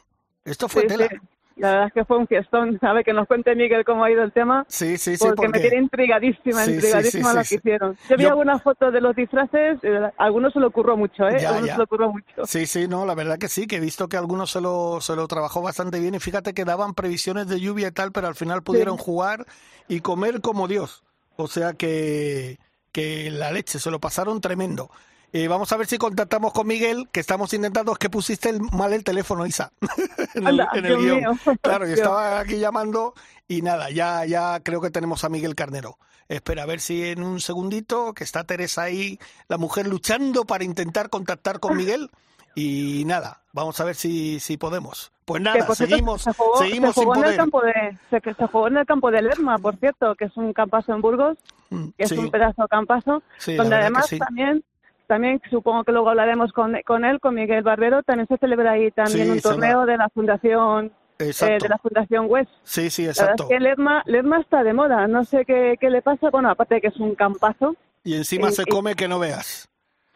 [0.44, 1.08] Esto fue Sí, tela.
[1.08, 1.16] sí.
[1.56, 2.78] La verdad es que fue un fiestón.
[2.94, 4.64] Ver, que nos cuente Miguel cómo ha ido el tema.
[4.68, 7.98] Sí, sí, sí, porque, me tiene intrigadísima, Sí, intrigadísima sí, lo que hicieron.
[8.08, 11.26] Yo vi Yo- algunas fotos de los disfraces, eh, a algunos se lo ocurrió mucho,
[11.28, 11.38] ¿eh?
[11.40, 11.72] Ya, algunos ya.
[11.74, 12.44] se lo ocurrió mucho.
[12.46, 15.16] Sí, sí, no, la verdad que sí, que he visto que algunos se lo, se
[15.16, 18.34] lo trabajó bastante bien y fíjate que daban previsiones de lluvia y tal, pero al
[18.34, 19.46] final pudieron jugar
[19.88, 21.02] y comer como Dios.
[21.36, 22.58] O sea que,
[22.92, 24.90] que la leche, se lo pasaron tremendo.
[25.38, 28.62] Eh, vamos a ver si contactamos con Miguel, que estamos intentando, es que pusiste el-
[28.72, 29.70] mal el teléfono, Isa,
[30.34, 31.16] en el, en el guion.
[31.18, 31.30] mío.
[31.60, 33.12] Claro, yo estaba aquí llamando
[33.46, 35.98] y nada, ya, ya creo que tenemos a Miguel Carnero.
[36.28, 39.18] Espera, a ver si en un segundito, que está Teresa ahí,
[39.48, 42.10] la mujer luchando para intentar contactar con Miguel.
[42.54, 45.12] Y nada, vamos a ver si, si podemos.
[45.26, 47.36] Pues nada, cierto, seguimos, se jugó, seguimos se sin jugó en el poder.
[47.36, 50.54] campo de se, se jugó en el campo de Lerma, por cierto, que es un
[50.54, 51.36] campazo en Burgos,
[51.68, 54.18] Mm, que es sí, un pedazo de campazo, sí, donde además sí.
[54.20, 54.64] también
[55.06, 58.90] también supongo que luego hablaremos con, con él, con Miguel Barbero, también se celebra ahí
[58.90, 59.40] también Sí, un va.
[59.42, 60.86] torneo de la Fundación
[61.18, 61.62] eh, Exacto.
[61.64, 62.50] de la Fundación West.
[62.62, 63.42] Sí, sí, La verdad exacto.
[63.44, 66.74] es que Lerma, Lerma está de moda, no sé qué, qué le pasa, bueno, aparte
[66.76, 69.68] de que es un campazo, Y encima eh, se eh, come que no veas.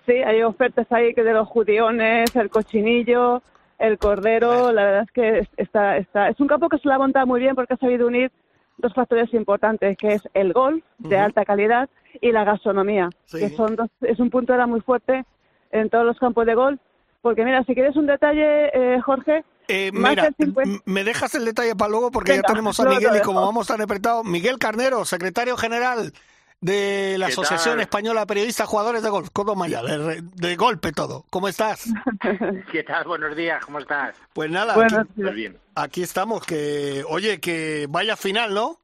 [0.06, 3.42] sí, hay ofertas ahí que de los judiones, el cochinillo,
[3.78, 6.94] el cordero, la verdad es que es- está, está, es un campo que se lo
[6.94, 8.30] ha montado muy bien porque ha sabido unir
[8.80, 11.88] dos factores importantes, que es el golf de alta calidad
[12.20, 13.38] y la gastronomía, Sí.
[13.38, 15.24] que son dos, es un punto era muy fuerte
[15.70, 16.80] en todos los campos de golf,
[17.22, 20.62] porque mira, si quieres un detalle, eh, Jorge, Eh, mira, del 50.
[20.70, 23.40] m- me dejas el detalle para luego porque Venga, ya tenemos a Miguel y como
[23.42, 26.12] vamos tan apretados, Miguel Carnero, secretario general
[26.60, 27.80] de la ¿Qué Asociación tal?
[27.82, 31.24] Española de Periodistas Jugadores de Golf, Córdoba ya, de, re- de golpe todo.
[31.30, 31.88] ¿Cómo estás?
[32.72, 33.04] ¿Qué tal?
[33.04, 34.16] Buenos días, ¿cómo estás?
[34.34, 35.58] Pues nada, aquí, Pues bien.
[35.74, 38.78] aquí estamos, que oye, que vaya final, ¿no?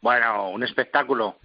[0.00, 1.38] Bueno, un espectáculo.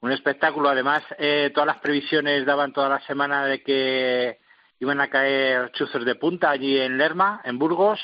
[0.00, 0.68] Un espectáculo.
[0.70, 4.40] Además, eh, todas las previsiones daban toda la semana de que
[4.80, 8.00] iban a caer chuzos de punta allí en Lerma, en Burgos.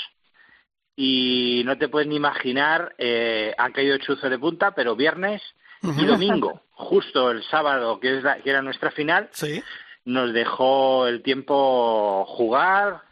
[0.94, 5.42] Y no te puedes ni imaginar, eh, han caído chuzos de punta, pero viernes
[5.83, 9.62] y domingo, justo el sábado, que, es la- que era nuestra final, Sí.
[10.05, 13.03] nos dejó el tiempo jugar,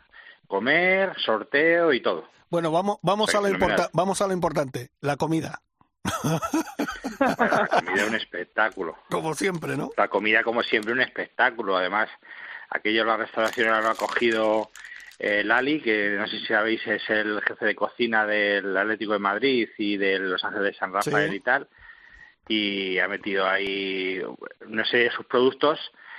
[0.46, 2.28] comer, sorteo y todo.
[2.50, 5.60] Bueno, vamos, vamos, a lo importa- vamos a lo importante, la comida,
[7.20, 8.96] la comida es un espectáculo.
[9.10, 9.90] como siempre, ¿no?
[9.96, 11.76] La comida, como siempre, un espectáculo.
[11.76, 12.08] Además,
[12.70, 14.70] aquello la restauración lo ha cogido
[15.18, 19.18] eh, Lali, que no sé si sabéis, es el jefe de cocina del Atlético de
[19.18, 21.36] Madrid y de Los Ángeles de San Rafael Sí.
[21.36, 21.68] y tal.
[22.48, 24.22] Y ha metido ahí,
[24.68, 25.78] no sé, sus productos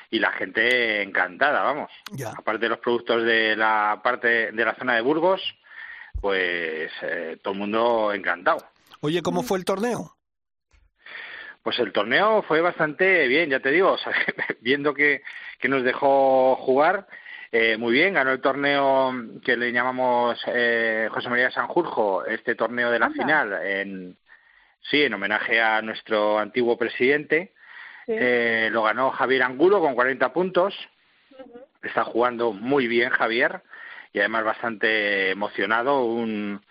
[0.10, 1.92] y la gente encantada, vamos.
[2.12, 2.32] Ya.
[2.38, 5.42] Aparte de los productos de la parte de la zona de Burgos,
[6.22, 8.60] pues eh, todo el mundo encantado.
[9.02, 10.16] Oye, ¿cómo fue el torneo?
[11.64, 14.14] Pues el torneo fue bastante bien, ya te digo, o sea,
[14.62, 15.22] viendo que,
[15.60, 17.08] que nos dejó jugar
[17.52, 19.14] eh, muy bien, ganó el torneo
[19.44, 23.24] que le llamamos eh, José María Sanjurjo, este torneo de la Anda.
[23.24, 24.18] final, en,
[24.90, 27.54] sí, en homenaje a nuestro antiguo presidente.
[28.06, 28.14] Sí.
[28.16, 30.74] Eh, lo ganó Javier Angulo con 40 puntos.
[31.84, 33.62] está jugando muy bien Javier
[34.14, 36.04] y además bastante emocionado.
[36.06, 36.62] Un,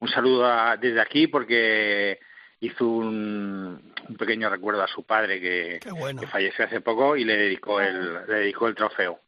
[0.00, 2.18] un saludo a- desde aquí porque
[2.60, 6.20] hizo un, un pequeño recuerdo a su padre que, bueno.
[6.20, 9.20] que falleció hace poco y le dedicó el, le dedicó el trofeo.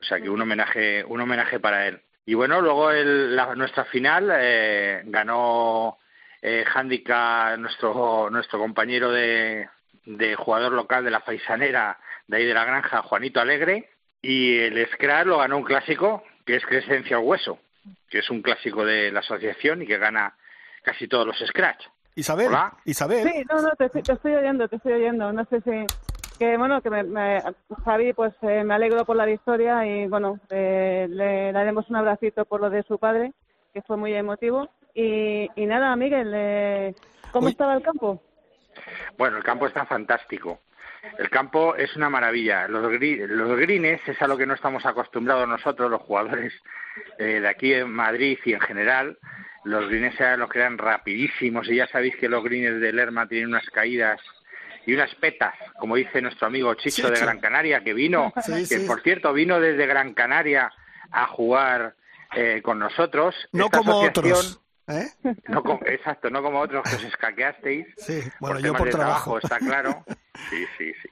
[0.00, 2.00] O sea que un homenaje, un homenaje para él.
[2.26, 5.98] Y bueno, luego el, la, nuestra final eh, ganó
[6.42, 9.68] eh, Handicap, nuestro, nuestro compañero de,
[10.04, 13.88] de jugador local de la Faisanera, de ahí de la granja, Juanito Alegre.
[14.20, 17.58] Y el Scratch lo ganó un clásico, que es Crescencia al Hueso,
[18.08, 20.34] que es un clásico de la asociación y que gana
[20.82, 21.84] casi todos los Scratch.
[22.14, 22.74] Isabel, Hola.
[22.84, 23.26] Isabel.
[23.28, 25.32] Sí, no, no, te, estoy- te estoy oyendo, te estoy oyendo.
[25.32, 25.86] No sé si.
[26.38, 27.42] Que bueno, que me, me-
[27.84, 32.44] Javi, pues eh, me alegro por la victoria y bueno, eh, le daremos un abracito
[32.44, 33.32] por lo de su padre,
[33.72, 34.68] que fue muy emotivo.
[34.94, 36.94] Y, y nada, Miguel, eh,
[37.30, 37.52] ¿cómo Uy.
[37.52, 38.22] estaba el campo?
[39.16, 40.60] Bueno, el campo está fantástico.
[41.18, 42.68] El campo es una maravilla.
[42.68, 46.52] Los, gri- los greens es a lo que no estamos acostumbrados nosotros, los jugadores
[47.18, 49.18] eh, de aquí en Madrid y en general.
[49.64, 53.26] Los greens eran los que eran rapidísimos y ya sabéis que los greens de Lerma
[53.28, 54.20] tienen unas caídas
[54.86, 57.18] y unas petas, como dice nuestro amigo Chicho de.
[57.20, 58.86] Gran Canaria, que vino, Sí, que sí.
[58.86, 60.72] por cierto vino desde Gran Canaria
[61.12, 61.94] a jugar
[62.34, 63.34] eh, con nosotros.
[63.52, 64.61] No Esta como asociación- otros.
[65.00, 65.08] ¿Eh?
[65.48, 68.92] no como- exacto, no como otros que os escaqueasteis Sí, bueno, por yo por de
[68.92, 69.38] trabajo.
[69.38, 70.04] está claro.
[70.50, 71.08] Sí, sí, sí.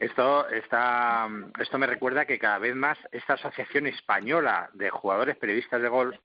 [0.00, 1.28] Esto está,
[1.58, 6.16] esto me recuerda que cada vez más esta asociación española de jugadores periodistas de golf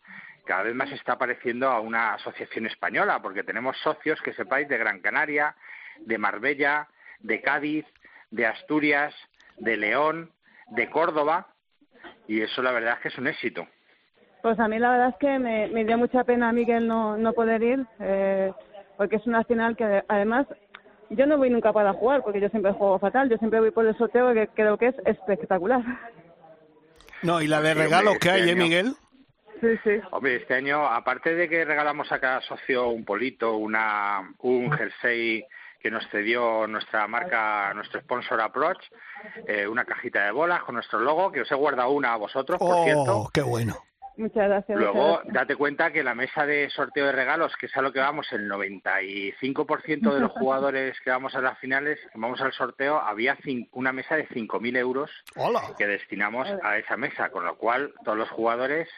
[0.45, 4.77] cada vez más está pareciendo a una asociación española, porque tenemos socios que sepáis de
[4.77, 5.55] Gran Canaria,
[6.01, 6.87] de Marbella,
[7.19, 7.85] de Cádiz,
[8.29, 9.15] de Asturias,
[9.57, 10.31] de León,
[10.71, 11.47] de Córdoba,
[12.27, 13.67] y eso la verdad es que es un éxito.
[14.43, 17.31] Pues a mí la verdad es que me, me dio mucha pena, Miguel, no, no
[17.31, 18.51] poder ir, eh,
[18.97, 20.45] porque es una final que además
[21.09, 23.85] yo no voy nunca para jugar, porque yo siempre juego fatal, yo siempre voy por
[23.85, 25.81] el sorteo que creo que es espectacular.
[27.21, 28.93] No, y la de regalos que este hay, ¿eh, Miguel?
[29.61, 30.01] Sí, sí.
[30.11, 35.45] Hombre, este año, aparte de que regalamos a cada socio un polito, una, un jersey
[35.79, 38.83] que nos cedió nuestra marca, nuestro sponsor Approach,
[39.47, 42.59] eh, una cajita de bolas con nuestro logo, que os he guardado una a vosotros,
[42.59, 43.17] por cierto.
[43.19, 43.77] Oh, qué bueno.
[44.17, 44.77] Muchas gracias.
[44.79, 45.33] muchas Luego, gracias.
[45.33, 48.31] date cuenta que la mesa de sorteo de regalos, que es a lo que vamos,
[48.31, 53.67] el 95% de los jugadores que vamos a las finales, vamos al sorteo, había cin-
[53.71, 55.61] una mesa de 5.000 euros Hola.
[55.77, 58.89] que destinamos a esa mesa, con lo cual todos los jugadores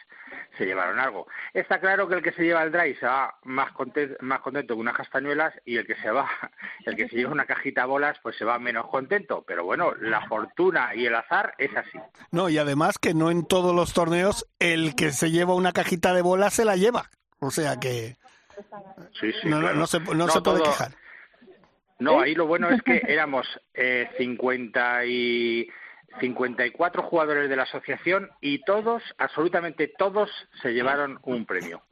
[0.58, 1.26] se llevaron algo.
[1.54, 4.74] Está claro que el que se lleva el drive se va más contento, más contento
[4.74, 6.28] que unas castañuelas y el que se va,
[6.86, 9.44] el que se lleva una cajita de bolas, pues se va menos contento.
[9.46, 11.98] Pero bueno, la fortuna y el azar es así.
[12.32, 16.12] No, y además que no en todos los torneos el que se lleva una cajita
[16.14, 17.10] de bolas se la lleva.
[17.40, 18.16] O sea que
[19.20, 19.76] Sí, sí, no, no- claro.
[19.78, 20.92] no se, no se puede todo- quejar.
[21.98, 25.68] No, ahí lo bueno es que éramos eh, 50 y
[26.20, 30.30] 54 jugadores de la asociación y todos, absolutamente todos,
[30.62, 31.82] se llevaron un premio.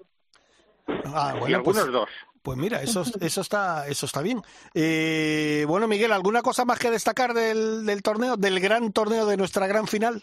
[1.06, 2.08] Ah, y algunos pues, dos.
[2.42, 4.42] pues mira, eso, eso está eso está bien.
[4.74, 9.36] Eh, bueno, Miguel, ¿alguna cosa más que destacar del, del torneo, del gran torneo de
[9.38, 10.22] nuestra gran final?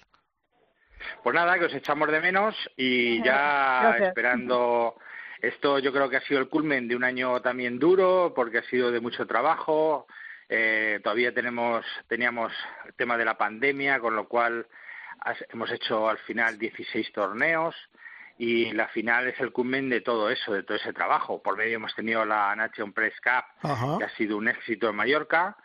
[1.24, 4.08] Pues nada, que os echamos de menos y ya Gracias.
[4.10, 4.96] esperando.
[5.42, 8.64] Esto yo creo que ha sido el culmen de un año también duro, porque ha
[8.64, 10.08] sido de mucho trabajo.
[10.50, 12.52] Eh, todavía tenemos teníamos
[12.86, 14.68] el tema de la pandemia, con lo cual
[15.20, 17.76] has- hemos hecho al final 16 torneos
[18.38, 21.42] y la final es el culmen de todo eso, de todo ese trabajo.
[21.42, 23.98] Por medio hemos tenido la Nation Press Cup, Ajá.
[24.00, 25.56] que ha sido un éxito en Mallorca.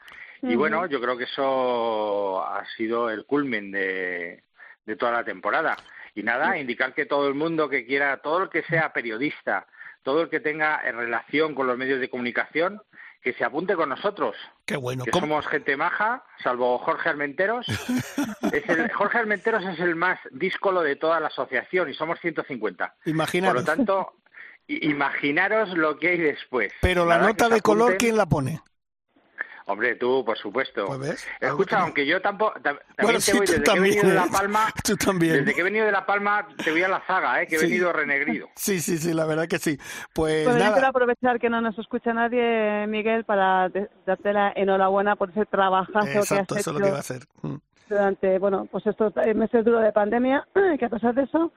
[0.43, 4.45] Y bueno, yo creo que eso ha sido el culmen de,
[4.87, 5.77] de toda la temporada.
[6.15, 9.67] Y nada, indicar que todo el mundo que quiera, todo el que sea periodista,
[10.03, 12.81] todo el que tenga en relación con los medios de comunicación,
[13.21, 15.03] que se apunte con nosotros, Qué bueno.
[15.05, 17.67] que ¿Cómo- somos gente maja, salvo Jorge Armenteros.
[18.53, 22.95] Es el, Jorge Armenteros es el más díscolo de toda la asociación y somos 150.
[23.03, 23.63] Por Imaginaros.
[23.63, 24.13] lo tanto,
[24.69, 26.73] imaginaros lo que hay después.
[26.81, 27.97] Pero la nota de color.
[27.99, 28.61] ¿quién la pone?
[29.69, 30.87] Hombre, tú, por supuesto.
[30.87, 33.71] Pues ves, Escucha, aunque yo tampoco, ta- también Bueno, te sí, voy, tú desde que
[33.71, 34.29] he también, venido de La ¿eh?
[34.33, 35.33] Palma, Tú también.
[35.33, 37.47] desde que he venido de La Palma, te voy a la zaga, ¿eh?
[37.49, 37.67] que he Sí.
[37.67, 38.49] venido renegrido.
[38.57, 39.77] Sí, sí, sí, la verdad que sí.
[40.15, 43.69] Pues Bueno, yo quiero nada, aprovechar que no nos escucha nadie, Miguel, para
[44.07, 46.97] darte la enhorabuena por ese trabajazo exacto, que has eso es hecho lo que iba
[46.97, 47.23] a hacer.
[47.43, 47.57] Mm.
[47.89, 50.47] durante, bueno, pues estos meses duros de pandemia,
[50.79, 51.53] que a pesar de eso,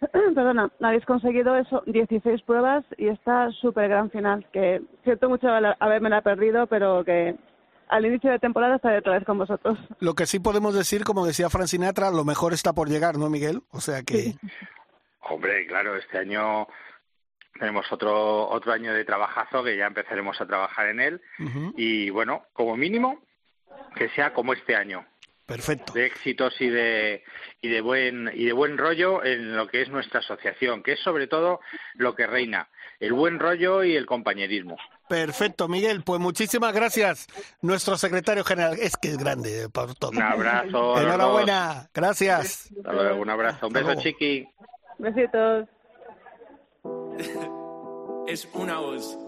[0.34, 5.74] perdona, habéis conseguido eso, 16 pruebas y esta súper gran final, que siento mucho haberme
[5.80, 7.36] habérmela perdido, pero que
[7.88, 9.78] al inicio de temporada estaré otra vez con vosotros.
[10.00, 13.30] Lo que sí podemos decir, como decía Frank Sinatra, lo mejor está por llegar, ¿no,
[13.30, 13.62] Miguel?
[13.70, 14.34] O sea que
[15.20, 16.66] Hombre, claro, este año
[17.58, 21.22] tenemos otro otro año de trabajazo que ya empezaremos a trabajar en él
[21.76, 23.22] y bueno, como mínimo
[23.94, 25.06] que sea como este año.
[25.46, 25.92] Perfecto.
[25.92, 27.22] de éxitos y de
[27.60, 31.00] y de buen y de buen rollo en lo que es nuestra asociación, que es
[31.00, 31.60] sobre todo
[31.96, 32.68] lo que reina,
[33.04, 34.76] el buen rollo y el compañerismo.
[35.08, 36.02] Perfecto, Miguel.
[36.02, 37.26] Pues muchísimas gracias,
[37.60, 38.78] nuestro secretario general.
[38.80, 40.10] Es que es grande por todo.
[40.12, 40.98] Un abrazo.
[41.00, 41.90] Enhorabuena.
[41.92, 42.70] Gracias.
[42.76, 43.66] Hasta luego, un abrazo.
[43.66, 44.00] Un beso, luego.
[44.00, 44.48] chiqui.
[44.98, 45.68] Besitos.
[48.26, 49.18] es una voz.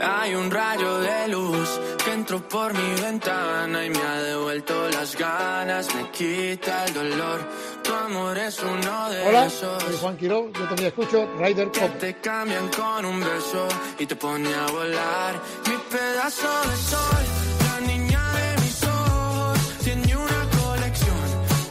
[0.00, 5.16] Hay un rayo de luz que entró por mi ventana y me ha devuelto las
[5.16, 7.40] ganas, me quita el dolor.
[7.88, 11.80] Tu amor es uno de Hola, esos soy Juan Quiró, yo también escucho Rider que
[11.80, 11.98] Pop.
[11.98, 13.66] te cambian con un beso
[13.98, 15.34] y te pone a volar.
[15.66, 17.24] Mi pedazo de sol,
[17.64, 21.16] la niña de mis ojos, tiene una colección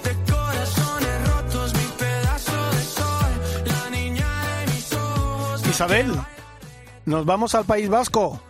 [0.03, 1.73] de corazones rotos.
[1.75, 3.31] Mi pedazo de sol,
[3.65, 4.27] la niña
[4.65, 5.67] de mis ojos.
[5.67, 6.11] Isabel,
[7.05, 8.41] nos vamos al País Vasco.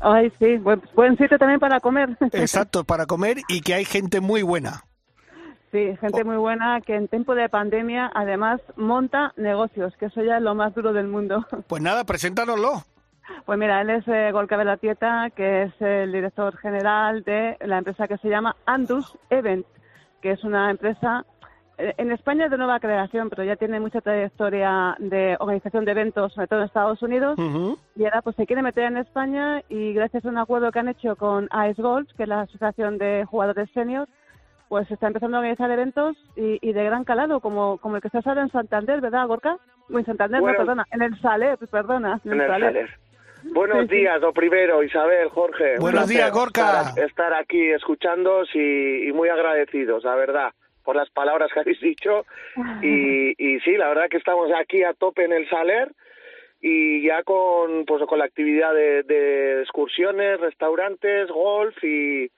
[0.00, 2.16] Ay, sí, buen, buen sitio también para comer.
[2.32, 4.85] Exacto, para comer y que hay gente muy buena.
[5.76, 10.38] Sí, gente muy buena que en tiempo de pandemia además monta negocios, que eso ya
[10.38, 11.44] es lo más duro del mundo.
[11.68, 12.82] Pues nada, preséntanoslo.
[13.44, 14.32] Pues mira, él es eh,
[15.34, 19.66] que es el director general de la empresa que se llama Andus Event,
[20.22, 21.26] que es una empresa
[21.76, 25.90] eh, en España es de nueva creación, pero ya tiene mucha trayectoria de organización de
[25.90, 27.38] eventos, sobre todo en Estados Unidos.
[27.96, 30.88] Y ahora pues se quiere meter en España y gracias a un acuerdo que han
[30.88, 34.08] hecho con AES Golf, que es la Asociación de Jugadores Senior,
[34.68, 38.08] pues está empezando a organizar eventos y, y de gran calado, como, como el que
[38.08, 39.58] se hace ahora en Santander, ¿verdad, Gorka?
[39.90, 40.54] En Santander, Bueno.
[40.58, 42.20] no, perdona, en el Saler, perdona.
[42.24, 42.90] En el Saler.
[43.52, 43.96] Buenos Sí, sí.
[43.96, 45.78] días, lo primero, Isabel, Jorge.
[45.78, 46.80] Buenos días, Gorka.
[46.80, 50.52] Estar, estar aquí escuchándos y, y muy agradecidos, la verdad,
[50.82, 52.24] por las palabras que habéis dicho.
[52.82, 55.92] Y, y sí, la verdad que estamos aquí a tope en el Saler
[56.60, 62.28] y ya con, pues, con la actividad de, de excursiones, restaurantes, golf y,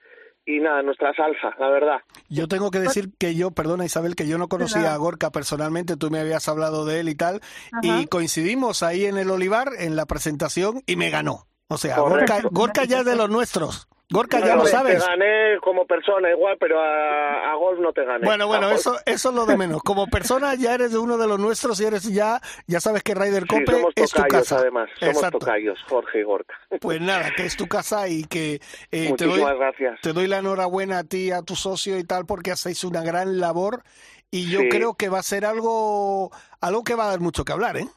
[0.49, 1.97] y nada, nuestra salsa, la verdad.
[2.27, 5.95] Yo tengo que decir que yo, perdona Isabel, que yo no conocía a Gorka personalmente,
[5.95, 7.41] tú me habías hablado de él y tal,
[7.83, 11.48] y coincidimos ahí en el Olivar, en la presentación, y me ganó.
[11.69, 11.97] O sea.
[11.99, 13.87] Gorka, Gorka ya es de los nuestros.
[14.11, 15.03] Gorka ya lo sabes.
[15.03, 18.25] Te gané como persona igual, pero a, a golf no te gané.
[18.25, 19.83] Bueno, bueno, eso, eso es lo de menos.
[19.83, 23.13] Como persona ya eres de uno de los nuestros y eres ya, ya sabes que
[23.13, 24.61] Ryder Sí, Cope somos es tu tocayos, casa.
[24.61, 24.89] además.
[24.99, 25.37] Somos Exacto.
[25.37, 26.55] tocayos, Jorge y Gorka.
[26.81, 28.59] Pues nada, que es tu casa y que
[28.91, 30.01] eh, te, doy, gracias.
[30.01, 33.39] te doy la enhorabuena a ti, a tu socio y tal, porque hacéis una gran
[33.39, 33.83] labor
[34.31, 34.69] y yo Sí.
[34.69, 37.87] creo que va a ser algo, algo que va a dar mucho que hablar, ¿eh?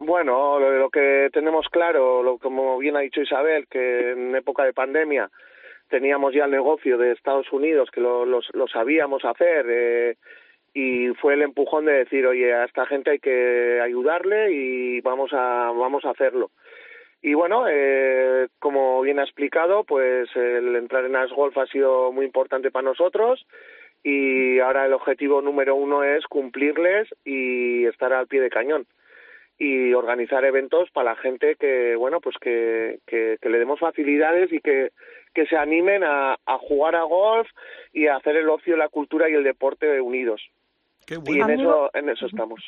[0.00, 4.64] Bueno, lo, lo que tenemos claro, lo, como bien ha dicho Isabel, que en época
[4.64, 5.28] de pandemia
[5.88, 8.40] teníamos ya el negocio de Estados Unidos, que lo,
[8.72, 10.16] sabíamos hacer, eh,
[10.72, 15.32] y fue el empujón de decir, oye, a esta gente hay que ayudarle y vamos
[15.32, 16.50] a, vamos a hacerlo.
[17.20, 22.12] Y bueno, eh, como bien ha explicado, pues el entrar en As Golf ha sido
[22.12, 23.44] muy importante para nosotros
[24.04, 28.86] y ahora el objetivo número uno es cumplirles y estar al pie de cañón
[29.58, 34.52] y organizar eventos para la gente que bueno pues que, que, que le demos facilidades
[34.52, 34.90] y que,
[35.34, 37.48] que se animen a, a jugar a golf
[37.92, 40.40] y a hacer el ocio, la cultura y el deporte unidos.
[41.06, 42.60] Qué Y en eso, en eso estamos.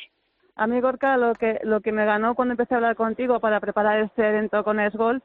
[0.55, 3.59] A mí, Gorka, lo que, lo que me ganó cuando empecé a hablar contigo para
[3.59, 5.21] preparar este evento con Esgol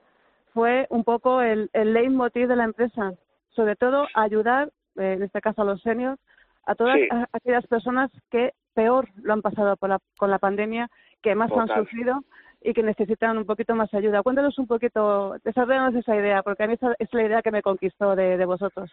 [0.55, 3.13] fue un poco el, el leitmotiv de la empresa.
[3.51, 6.21] Sobre todo, ayudar, eh, en este caso a los seniors,
[6.67, 7.09] a todas Sí.
[7.33, 10.89] aquellas personas que peor lo han pasado por la- con la pandemia,
[11.23, 12.21] que más han sufrido
[12.61, 14.23] y que necesitan un poquito más ayuda.
[14.23, 17.63] Cuéntanos un poquito, desarrollanos esa idea, porque a mí esa es la idea que me
[17.63, 18.91] conquistó de, de vosotros.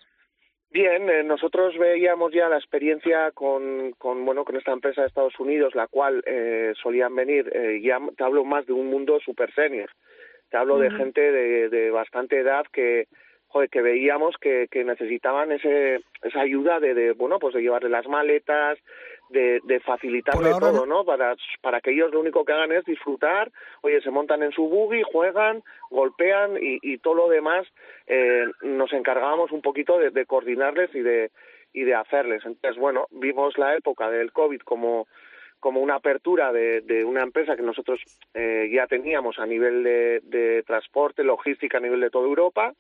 [0.72, 5.40] Bien, eh, nosotros veíamos ya la experiencia con, con bueno con esta empresa de Estados
[5.40, 7.52] Unidos, la cual eh, solían venir.
[7.54, 9.90] eh, ya te hablo más de un mundo super senior.
[10.50, 13.06] Te hablo de gente de, de bastante edad que
[13.48, 17.90] joder, que veíamos que, que necesitaban ese esa ayuda de, de bueno pues de llevarle
[17.90, 18.80] las maletas,
[19.34, 21.04] de, de facilitarle ahora todo, ¿no?
[21.04, 23.52] Para para que ellos lo único que hagan es disfrutar.
[23.82, 27.68] Oye, se montan en su buggy, juegan, golpean y, y todo lo demás
[28.08, 31.32] eh, nos encargábamos un poquito de, de coordinarles y de
[31.74, 32.46] y de hacerles.
[32.46, 35.08] Entonces, bueno, vimos la época del COVID como
[35.60, 38.00] como una apertura de, de una empresa que nosotros
[38.34, 42.74] eh, ya teníamos a nivel de, de transporte, logística a nivel de toda Europa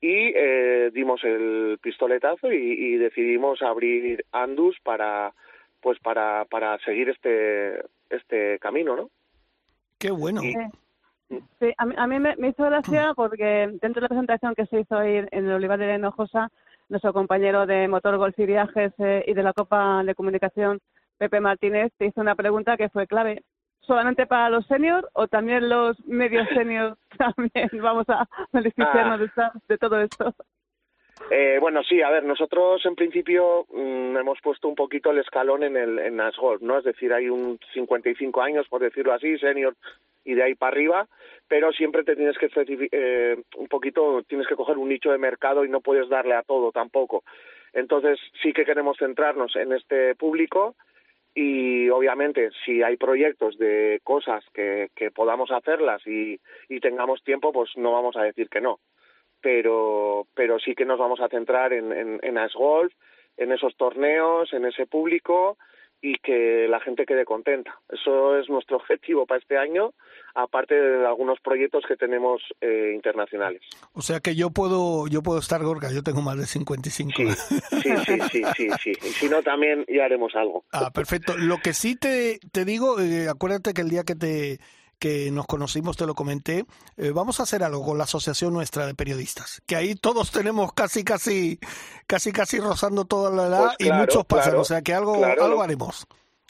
[0.00, 5.34] y eh, dimos el pistoletazo y, y decidimos abrir Andus para
[5.80, 9.10] pues para para seguir este este camino, ¿no?
[9.98, 10.42] Qué bueno.
[10.42, 10.54] Y-
[11.60, 14.64] Sí, a mí, a mí me, me hizo gracia porque dentro de la presentación que
[14.64, 16.48] se hizo hoy en el Olivar de Hinojosa,
[16.88, 20.78] nuestro compañero de Motor Golf y Viajes eh, y de la Copa de Comunicación,
[21.18, 23.42] Pepe Martínez, te hizo una pregunta que fue clave
[23.80, 29.52] solamente para los seniors o también los medios seniors también vamos a beneficiarnos de, esta-
[29.68, 30.34] de todo esto?
[31.30, 35.62] Eh, bueno, sí, a ver, nosotros en principio mm, hemos puesto un poquito el escalón
[35.62, 36.78] en el en las ¿no?
[36.78, 39.74] Es decir, hay un 55 años, por decirlo así, senior,
[40.24, 41.08] y de ahí para arriba,
[41.48, 42.48] pero siempre te tienes que
[42.92, 46.42] eh, un poquito, tienes que coger un nicho de mercado y no puedes darle a
[46.42, 47.24] todo tampoco.
[47.72, 50.76] Entonces sí que queremos centrarnos en este público
[51.34, 57.52] y obviamente si hay proyectos de cosas que, que podamos hacerlas y, y tengamos tiempo,
[57.52, 58.80] pues no vamos a decir que no
[59.40, 62.92] pero pero sí que nos vamos a centrar en, en, en As Golf,
[63.36, 65.56] en esos torneos, en ese público
[66.00, 67.80] y que la gente quede contenta.
[67.88, 69.94] Eso es nuestro objetivo para este año,
[70.34, 73.62] aparte de algunos proyectos que tenemos eh, internacionales.
[73.92, 77.12] O sea que yo puedo, yo puedo estar Gorka, yo tengo más de 55.
[77.16, 78.90] Sí, sí, sí, sí, sí, sí.
[78.90, 80.64] Y si no, también ya haremos algo.
[80.72, 81.36] Ah, perfecto.
[81.36, 84.58] Lo que sí te, te digo, eh, acuérdate que el día que te
[84.98, 86.64] que nos conocimos, te lo comenté,
[86.96, 90.72] eh, vamos a hacer algo con la asociación nuestra de periodistas, que ahí todos tenemos
[90.72, 91.58] casi, casi,
[92.06, 95.14] casi, casi rozando toda la edad Pues y muchos pasan, claro, o sea que algo,
[95.18, 96.06] claro, algo haremos,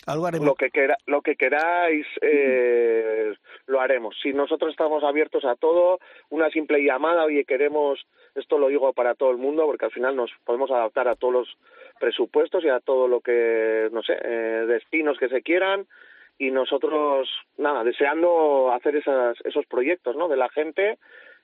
[0.06, 0.46] algo haremos.
[0.46, 3.34] Lo que, quera- lo que queráis eh,
[3.66, 4.16] lo haremos.
[4.22, 5.98] Si nosotros estamos abiertos a todo,
[6.30, 8.00] una simple llamada, oye, queremos,
[8.34, 11.34] esto lo digo para todo el mundo, porque al final nos podemos adaptar a todos
[11.34, 11.48] los
[12.00, 15.86] presupuestos y a todo lo que, no sé, eh, destinos que se quieran.
[16.38, 20.28] Y nosotros, nada, deseando hacer esas, esos proyectos, ¿no?
[20.28, 20.98] De la gente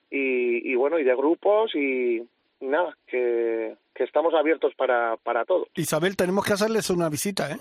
[0.09, 2.17] y, y bueno, y de grupos y,
[2.61, 5.67] y nada, que, que estamos abiertos para, para todo.
[5.75, 7.57] Isabel, tenemos que hacerles una visita, ¿eh?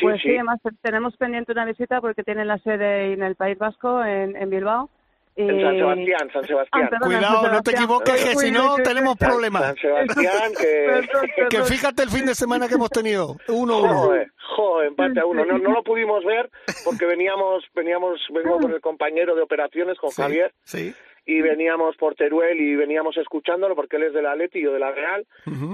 [0.00, 0.34] Pues sí, sí.
[0.34, 4.50] además tenemos pendiente una visita porque tienen la sede en el País Vasco, en, en
[4.50, 4.88] Bilbao.
[5.36, 6.84] En San Sebastián, San Sebastián.
[6.84, 9.62] Ah, perdona, Cuidado, San no te equivoques, que si no tenemos problemas.
[9.62, 11.48] San Sebastián, que...
[11.48, 13.94] Que fíjate el fin de semana que hemos tenido, uno uno.
[13.94, 15.44] Joder, joder, empate a uno.
[15.44, 16.50] No, no lo pudimos ver
[16.84, 20.94] porque veníamos, veníamos, vengo con el compañero de operaciones, con Sí, Javier, Sí.
[21.26, 24.72] y veníamos por Teruel y veníamos escuchándolo porque él es de la Leti y yo
[24.72, 25.26] de la Real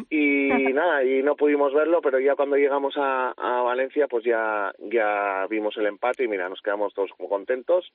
[0.09, 4.73] y nada, y no pudimos verlo, pero ya cuando llegamos a, a Valencia pues ya,
[4.91, 7.93] ya vimos el empate y mira, nos quedamos todos como contentos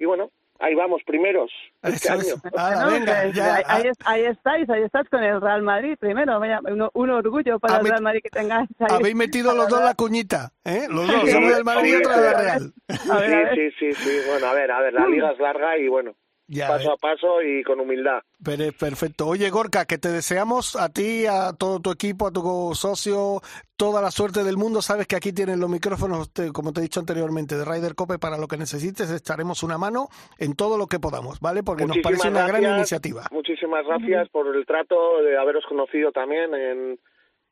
[0.00, 1.50] y bueno, ahí vamos, primeros
[1.82, 2.34] este año.
[2.56, 3.62] Ala, Bueno, venga, pues, ya.
[3.66, 6.38] ahí, es- ahí estáis, ahí estás con el Real Madrid primero.
[6.40, 8.86] Vaya, un, un orgullo para el Real Madrid que tengáis ahí.
[8.96, 10.86] Habéis metido los dos la cuñita, ¿eh?
[10.88, 12.72] Los dos, Sí, uno del Madrid y otro de la Real.
[13.10, 13.54] A ver, a ver.
[13.54, 16.14] Sí, sí, sí, sí, bueno, a ver, a ver, la liga es larga y bueno,
[16.50, 16.92] Ya, paso eh.
[16.94, 18.20] a paso y con humildad.
[18.42, 19.26] Pero- Perfecto.
[19.26, 23.40] Oye, Gorka, que te deseamos a ti, a todo tu equipo, a tu socio,
[23.76, 24.80] toda la suerte del mundo.
[24.80, 28.18] Sabes que aquí tienen los micrófonos, te- como te he dicho anteriormente, de Ryder Cope
[28.18, 29.10] para lo que necesites.
[29.12, 31.62] Echaremos una mano en todo lo que podamos, ¿vale?
[31.62, 33.24] Porque nos parece una gran iniciativa.
[33.30, 36.54] Muchísimas gracias por el trato, de haberos conocido también.
[36.54, 36.98] En,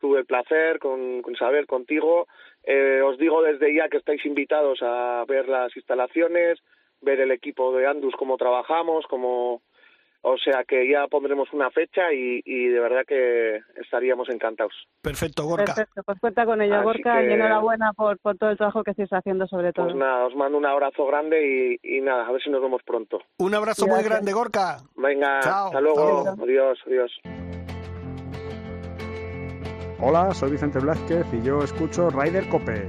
[0.01, 2.27] tuve el placer con, con Isabel, contigo.
[2.65, 6.59] Eh, os digo desde ya que estáis invitados a ver las instalaciones,
[7.01, 9.63] ver el equipo de Andus, cómo trabajamos, cómo...
[10.29, 14.73] O sea que ya pondremos una fecha y, y de verdad que estaríamos encantados.
[15.01, 15.67] Perfecto, Gorka.
[15.75, 18.83] Perfecto, pues cuenta con ello, Así Gorka, y que- enhorabuena por, por todo el trabajo
[18.83, 19.85] que estáis haciendo sobre todo.
[19.87, 22.83] Pues nada, os mando un abrazo grande y, y nada, a ver si nos vemos
[22.85, 23.21] pronto.
[23.39, 24.11] Un abrazo muy Gracias.
[24.15, 24.79] grande, Gorka.
[24.97, 26.19] Venga, Chao, hasta luego.
[26.19, 26.43] hasta luego.
[26.45, 27.13] Adiós, adiós.
[30.01, 32.89] Hola, soy Vicente Blázquez y yo escucho Ryder Cope.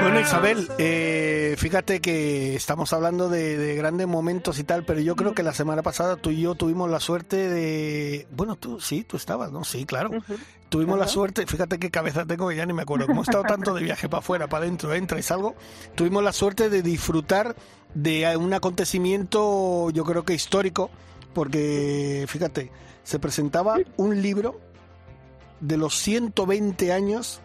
[0.00, 5.16] Bueno, Isabel, eh, fíjate que estamos hablando de, de grandes momentos y tal, pero yo
[5.16, 8.26] creo que la semana pasada tú y yo tuvimos la suerte de...
[8.30, 9.64] Bueno, tú sí, tú estabas, ¿no?
[9.64, 10.10] Sí, claro.
[10.68, 13.06] Tuvimos la suerte, fíjate qué cabeza tengo, que ya ni me acuerdo.
[13.06, 15.54] Como he estado tanto de viaje para afuera, para adentro, entra y salgo,
[15.94, 17.54] tuvimos la suerte de disfrutar
[17.94, 20.90] de un acontecimiento, yo creo que histórico,
[21.32, 22.70] porque, fíjate,
[23.02, 24.60] se presentaba un libro
[25.66, 27.40] de los 120 años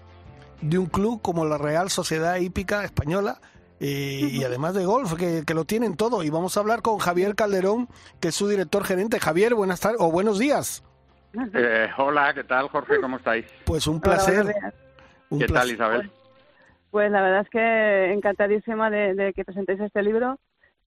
[0.61, 3.39] de un club como la Real Sociedad Hípica Española
[3.79, 6.21] eh, y además de golf, que, que lo tienen todo.
[6.23, 7.87] Y vamos a hablar con Javier Calderón,
[8.19, 9.19] que es su director gerente.
[9.21, 10.83] Javier, buenas tardes o buenos días.
[11.53, 12.99] Eh, hola, ¿qué tal, Jorge?
[12.99, 13.45] ¿Cómo estáis?
[13.65, 14.53] Pues un placer.
[15.29, 15.71] un ¿Qué tal.
[15.71, 16.11] Isabel?
[16.91, 20.39] Pues la verdad es que encantadísima de, de que presentéis este libro,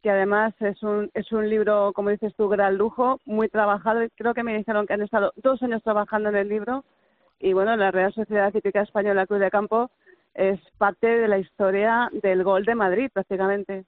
[0.03, 4.01] que además es un, es un libro, como dices tú, gran lujo, muy trabajado.
[4.17, 6.85] Creo que me dijeron que han estado dos años trabajando en el libro.
[7.43, 9.91] Y bueno, la Real Sociedad Cívica Española Cruz de Campo
[10.33, 13.85] es parte de la historia del gol de Madrid, prácticamente.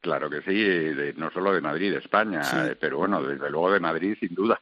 [0.00, 3.70] Claro que sí, de- no solo de Madrid, de España, eh, pero bueno, desde luego
[3.70, 4.60] de Madrid, sin duda.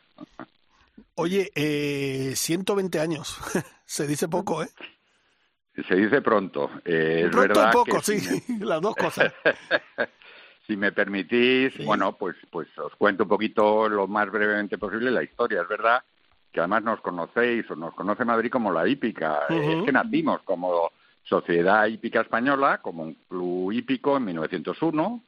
[1.14, 3.38] Oye, eh, 120 años.
[3.86, 4.68] Se dice poco, ¿eh?
[5.88, 6.70] Se dice pronto.
[6.84, 9.32] Eh, es Pronto y verdad poco, que sí, si me- las dos cosas.
[10.66, 15.22] si me permitís, bueno, pues, pues os cuento un poquito lo más brevemente posible la
[15.22, 15.62] historia.
[15.62, 16.02] Es verdad
[16.52, 19.40] que además nos conocéis o nos conoce Madrid como la hípica.
[19.48, 19.78] Eh.
[19.78, 20.90] Es que nacimos como
[21.22, 25.22] Sociedad Hípica Española, como un club hípico en 1901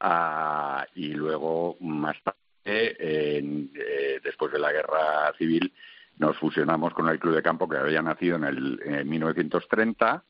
[0.00, 2.36] ah, y luego más tarde,
[3.38, 5.72] en- eh, después de la Guerra Civil,
[6.18, 10.22] nos fusionamos con el Club de Campo que había nacido en el en 1930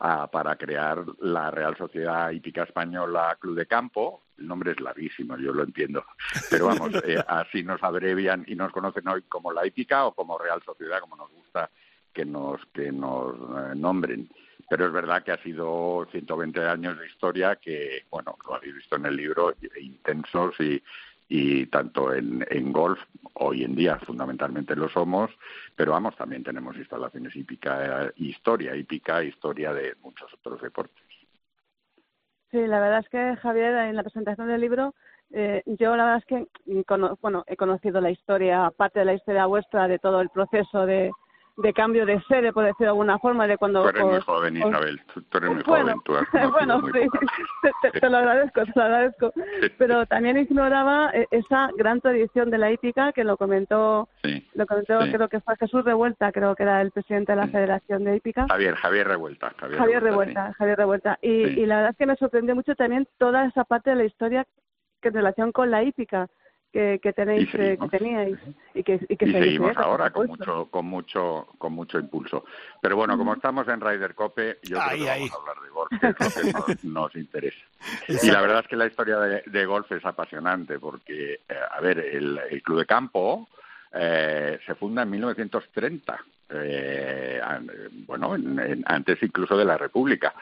[0.00, 4.24] ah, para crear la Real Sociedad Hípica Española Club de Campo.
[4.38, 6.04] El nombre es larguísimo, yo lo entiendo.
[6.50, 10.38] Pero vamos, eh, así nos abrevian y nos conocen hoy como la hípica o como
[10.38, 11.70] Real Sociedad, como nos gusta
[12.12, 14.28] que nos, que nos eh, nombren.
[14.68, 18.96] Pero es verdad que ha sido 120 años de historia que, bueno, lo habéis visto
[18.96, 20.82] en el libro, intensos y,
[21.32, 22.98] y tanto en, en golf,
[23.34, 25.30] hoy en día fundamentalmente lo somos,
[25.76, 31.04] pero vamos, también tenemos instalaciones hípica, historia hípica, historia de muchos otros deportes.
[32.50, 34.92] Sí, la verdad es que Javier, en la presentación del libro,
[35.30, 36.46] eh, yo la verdad es que
[37.22, 41.12] bueno, he conocido la historia, parte de la historia vuestra de todo el proceso de,
[41.56, 44.24] de cambio de sede, por decirlo de alguna forma, de cuando Tú eres muy os-
[44.24, 47.00] joven, os- Isabel, tú, tú eres muy bueno, joven, tú has bueno, muy sí,
[47.82, 49.32] te, te- lo agradezco, te lo agradezco.
[49.78, 54.46] Pero también ignoraba eh, esa gran tradición de la hípica que lo comentó, Sí.
[54.54, 55.12] lo comentó Sí.
[55.12, 58.46] creo que fue Jesús Revuelta, creo que era el presidente de la Federación de Hípica.
[58.48, 59.52] Javier, Javier Revuelta.
[59.58, 61.18] Javier, Javier Revuelta, Revuelta, Javier Revuelta.
[61.22, 61.60] Y, Sí.
[61.60, 64.46] y la verdad es que me sorprendió mucho también toda esa parte de la historia
[65.02, 66.28] que en relación con la hípica
[66.72, 67.90] que, que tenéis, Y eh, que seguimos.
[67.90, 68.38] teníais
[68.74, 72.44] y que, y que seguimos ahora con mucho con mucho con mucho impulso.
[72.80, 75.28] Pero bueno como estamos en Ryder Cope yo creo Ahí, que ahí.
[75.28, 76.06] vamos a hablar de golf que
[76.46, 77.64] es lo que nos, nos interesa.
[78.22, 81.80] Y la verdad es que la historia de, de golf es apasionante porque eh, a
[81.80, 83.48] ver el, el club de campo
[83.92, 87.40] eh, se funda en 1930 eh,
[88.06, 90.34] bueno en- en- antes incluso de la República.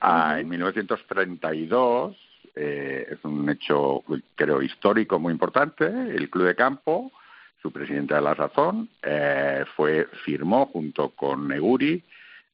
[0.00, 2.16] Ah, en 1932
[2.54, 4.02] eh, es un hecho,
[4.34, 5.86] creo, histórico muy importante.
[5.86, 7.12] El Club de Campo,
[7.60, 12.02] su presidente de la sazón, eh, fue firmó junto con Neguri,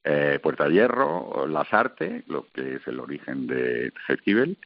[0.03, 4.57] eh, Puerta Hierro, Lasarte, lo que es el origen de Jesquibel,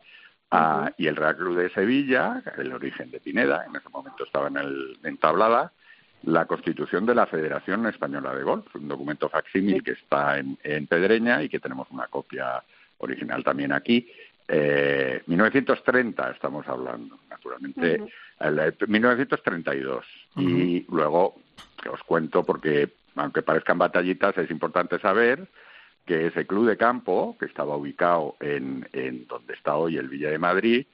[0.52, 4.48] ah, y el Real Club de Sevilla, el origen de Pineda, en ese momento estaba
[4.48, 5.74] en el, entablada,
[6.24, 10.88] la constitución de la Federación Española de Golf, un documento facsímil que está en, en
[10.88, 12.64] Pedreña y que tenemos una copia
[13.00, 14.10] original también aquí.
[14.48, 18.02] Eh, 1930 estamos hablando, naturalmente,
[18.39, 20.06] el, eh, 1932.
[20.38, 21.36] Y luego
[21.82, 25.48] que os cuento, porque aunque parezcan batallitas, es importante saber
[26.06, 30.30] que ese club de campo, que estaba ubicado en, en donde está hoy el Villa
[30.30, 30.86] de Madrid,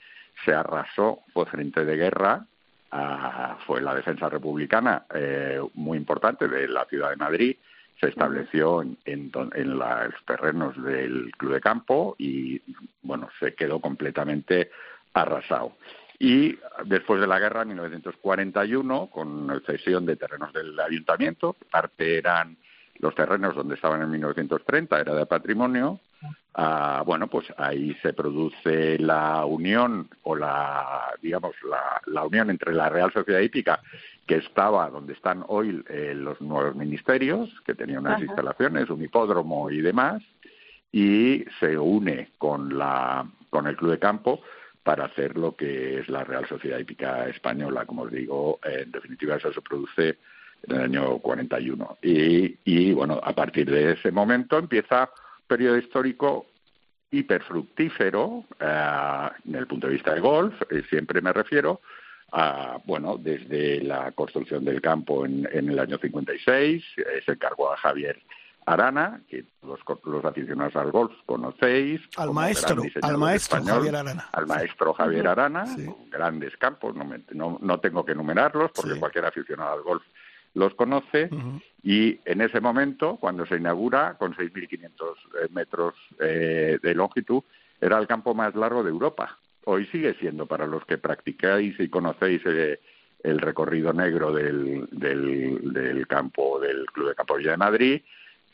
[0.45, 2.45] se arrasó, fue frente de guerra,
[2.91, 7.58] ah, fue la defensa republicana eh, muy importante de la ciudad de Madrid,
[8.02, 12.60] se estableció en, en, en los terrenos del club de campo y
[13.04, 14.72] bueno se quedó completamente
[15.14, 15.74] arrasado.
[16.20, 22.58] Y después de la guerra en 1941 con cesión de terrenos del ayuntamiento parte eran
[22.99, 25.99] los terrenos donde estaban en 1930 era de patrimonio
[26.54, 32.74] ah, bueno pues ahí se produce la unión o la digamos la, la unión entre
[32.74, 33.82] la Real Sociedad Hípica
[34.32, 38.24] que estaba donde están hoy eh, los nuevos ministerios que tenían unas Ajá.
[38.24, 40.24] instalaciones un hipódromo y demás
[40.90, 44.42] y se une con la con el club de campo
[44.84, 49.36] para hacer lo que es la Real Sociedad Hípica Española como os digo en definitiva
[49.36, 50.18] eso se produce
[50.64, 55.10] en el año 41 y, y bueno a partir de ese momento empieza
[55.42, 56.46] un periodo histórico
[57.12, 61.82] hiperfructífero eh, desde el punto de vista del golf eh, siempre me refiero
[62.32, 67.72] a, bueno, desde la construcción del campo en, en el año 56, eh, se encargó
[67.72, 68.22] a Javier
[68.66, 72.00] Arana, que los, los aficionados al golf conocéis.
[72.16, 74.30] Al maestro, al maestro español, Javier Arana.
[74.32, 75.28] Al maestro Javier.
[75.28, 75.66] Arana,
[76.12, 80.04] grandes campos, no, me- no, no tengo que enumerarlos porque cualquier aficionado al golf
[80.54, 81.30] los conoce.
[81.84, 87.42] Y en ese momento, cuando se inaugura, con 6.500 eh, metros eh, de longitud,
[87.80, 89.38] era el campo más largo de Europa.
[89.66, 92.80] Hoy sigue siendo, para los que practicáis y conocéis eh,
[93.24, 98.01] el recorrido negro del, del, del campo del Club de Campo Villa de Madrid,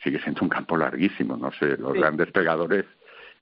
[0.03, 1.38] sigue siendo un campo larguísimo.
[1.38, 1.99] No sé, los Sí.
[1.99, 2.86] grandes pegadores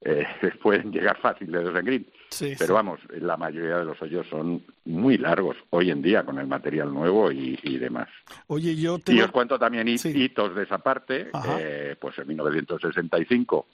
[0.01, 0.25] eh,
[0.61, 2.05] pueden llegar fácil de dos en green.
[2.29, 2.73] Sí, Pero sí.
[2.73, 6.93] vamos, la mayoría de los hoyos son muy largos hoy en día con el material
[6.93, 8.09] nuevo y, y demás.
[8.47, 9.23] Oye, yo Y tengo...
[9.25, 11.29] os cuento también hit- hitos de esa parte.
[11.59, 13.65] Eh, pues en 1965,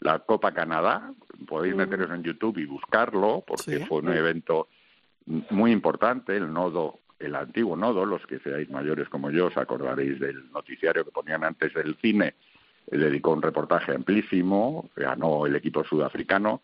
[0.00, 1.12] la Copa Canadá.
[1.46, 3.84] Podéis meteros en YouTube y buscarlo, porque Sí.
[3.86, 4.68] fue un evento
[5.50, 10.20] muy importante, el nodo el antiguo nodo, los que seáis mayores como yo, os acordaréis
[10.20, 12.34] del noticiario que ponían antes del cine,
[12.86, 16.62] dedicó un reportaje amplísimo, ganó el equipo sudafricano,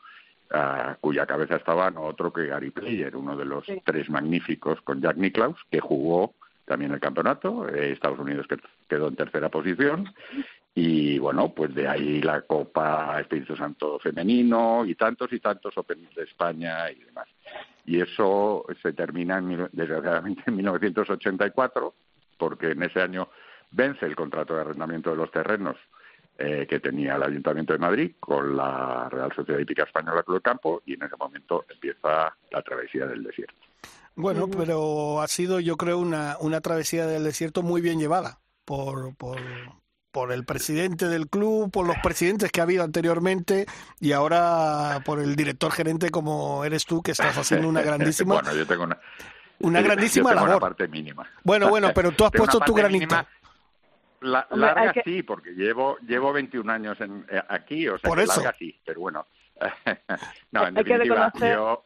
[0.52, 5.00] a cuya cabeza estaba no otro que Gary Player, uno de los tres magníficos con
[5.02, 6.34] Jack Nicklaus, que jugó
[6.66, 7.68] también el campeonato.
[7.68, 8.58] eh, Estados Unidos que-
[8.88, 10.14] quedó en tercera posición.
[10.76, 16.08] Y bueno, pues de ahí la Copa Espíritu Santo femenino y tantos y tantos Open
[16.16, 17.28] de España y demás.
[17.86, 21.94] Y eso se termina, en, mil- desgraciadamente, en 1984,
[22.38, 23.28] porque en ese año
[23.70, 25.76] vence el contrato de arrendamiento de los terrenos
[26.38, 30.42] eh, que tenía el Ayuntamiento de Madrid con la Real Sociedad Hípica Española Club de
[30.42, 33.54] Campo y en ese momento empieza la travesía del desierto.
[34.16, 39.14] Bueno, pero ha sido, yo creo, una, una travesía del desierto muy bien llevada por,
[39.16, 39.36] por,
[40.14, 43.66] por el presidente del club, por los presidentes que ha habido anteriormente
[44.00, 48.54] y ahora por el director gerente como eres tú, que estás haciendo una grandísima, bueno,
[48.54, 48.96] yo tengo una,
[49.58, 50.50] una yo grandísima tengo labor.
[50.50, 51.28] una parte mínima.
[51.42, 53.00] Bueno, bueno, pero tú has Tengo puesto tu granito.
[53.06, 53.26] mínima.
[54.20, 58.08] La, Hombre, larga que- sí, porque llevo llevo 21 años en, eh, aquí, o sea,
[58.08, 58.40] Por que eso.
[58.40, 59.26] larga sí, pero bueno.
[60.52, 61.84] no, en Hay que definitiva, reconocer- yo...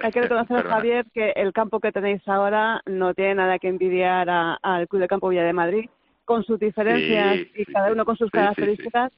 [0.00, 0.74] Hay que reconocer, Perdona.
[0.76, 5.00] Javier, que el campo que tenéis ahora no tiene nada que envidiar a- al Club
[5.00, 5.88] de Campo Villa de Madrid,
[6.28, 9.10] con sus diferencias Sí, y sí, cada uno con sus características.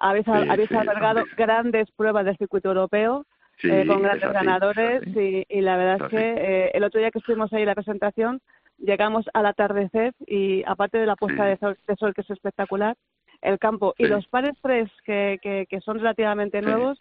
[0.00, 3.24] Habéis, habéis albergado grandes pruebas del circuito europeo
[3.62, 6.98] eh, con es grandes así, ganadores y, y la verdad Es que eh, el otro
[7.00, 8.40] día que estuvimos ahí en la presentación
[8.78, 12.96] llegamos al atardecer y aparte de la puesta de, sol, de sol que es espectacular,
[13.42, 17.00] el campo y los pares tres que, que, que son relativamente nuevos,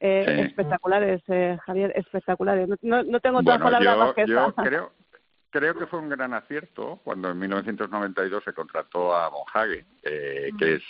[0.00, 0.40] eh, Sí.
[0.46, 2.68] espectaculares, eh, Javier, espectaculares.
[2.82, 4.62] No, no, tengo otras Bueno, palabras yo, más que yo esa.
[4.62, 4.90] creo,
[5.54, 10.74] creo que fue un gran acierto cuando en 1992 se contrató a Bonhague, eh, que
[10.74, 10.82] es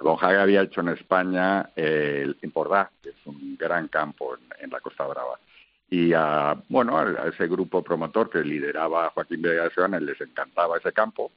[0.00, 4.80] Bonhague había hecho en España eh, el que es un gran campo en, en la
[4.80, 5.38] Costa Brava.
[5.88, 9.42] Y a, bueno, a, ese grupo promotor que lideraba Joaquín
[9.72, 11.30] Seoane les encantaba ese campo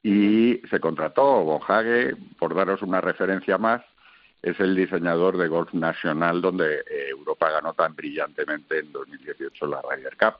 [0.00, 3.82] y se contrató Bonhague, por daros una referencia más,
[4.40, 9.82] es el diseñador de golf nacional donde eh, Europa ganó tan brillantemente en 2018 la
[9.82, 10.34] Ryder Cup.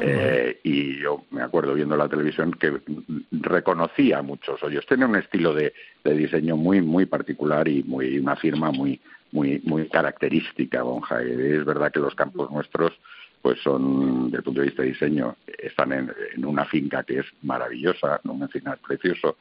[0.00, 2.80] Eh, y yo me acuerdo viendo la televisión que
[3.32, 4.86] reconocía muchos hoyos.
[4.86, 5.72] Tiene un estilo de,
[6.04, 9.00] diseño muy muy particular y muy una firma muy
[9.32, 10.82] muy muy característica.
[10.82, 11.56] Bonhague.
[11.58, 12.92] Es verdad que los campos nuestros
[13.42, 17.20] pues son desde el punto de vista de diseño están en, en una finca que
[17.20, 19.36] es maravillosa, en un encinar precioso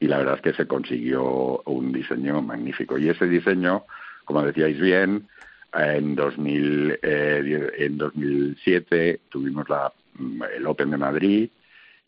[0.00, 2.98] y la verdad es que se consiguió un diseño magnífico.
[2.98, 3.84] Y ese diseño,
[4.24, 5.26] como decíais bien,
[5.74, 11.50] en, 2000, eh, en 2007 tuvimos la, mm, el Open de Madrid,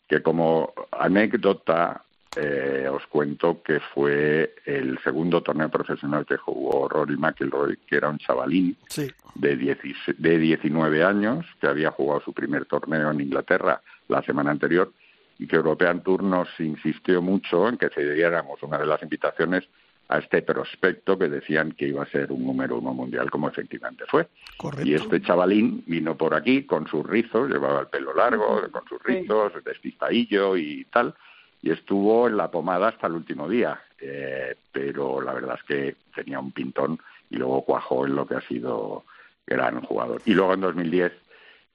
[0.07, 2.03] que como anécdota
[2.35, 8.09] eh, os cuento que fue el segundo torneo profesional que jugó Rory McIlroy, que era
[8.09, 9.09] un chavalín Sí.
[9.35, 14.51] de, 16 de 19 años, que había jugado su primer torneo en Inglaterra la semana
[14.51, 14.93] anterior,
[15.39, 19.67] y que European Tour nos insistió mucho en que cediéramos una de las invitaciones
[20.11, 24.03] a este prospecto que decían que iba a ser un número uno mundial, como efectivamente
[24.07, 24.27] fue.
[24.57, 24.85] Correcto.
[24.85, 29.01] Y este chavalín vino por aquí con sus rizos, llevaba el pelo largo, con sus
[29.01, 31.15] rizos, despistadillo y tal,
[31.61, 33.81] y estuvo en la pomada hasta el último día.
[34.01, 36.99] Eh, pero la verdad es que tenía un pintón
[37.29, 39.05] y luego cuajó en lo que ha sido
[39.47, 40.21] gran jugador.
[40.25, 41.13] Y luego en 2010,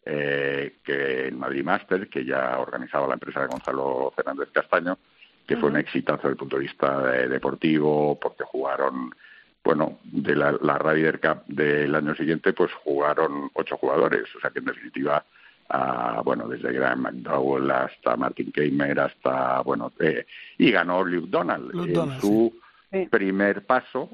[0.04, 4.98] eh, que el Madrid Master, que ya organizaba la empresa de Gonzalo Fernández Castaño,
[5.46, 9.10] que fue un exitazo desde el punto de vista eh, deportivo, porque jugaron,
[9.62, 14.50] bueno, de la, la Ryder Cup del año siguiente, pues jugaron ocho jugadores, o sea
[14.50, 15.24] que en definitiva,
[15.70, 20.26] ah, bueno, desde Graham McDowell hasta Martin Keimer, hasta, bueno, eh,
[20.58, 22.52] y ganó Luke Donald Luke en Donald, su
[22.92, 23.06] Sí.
[23.10, 24.10] primer paso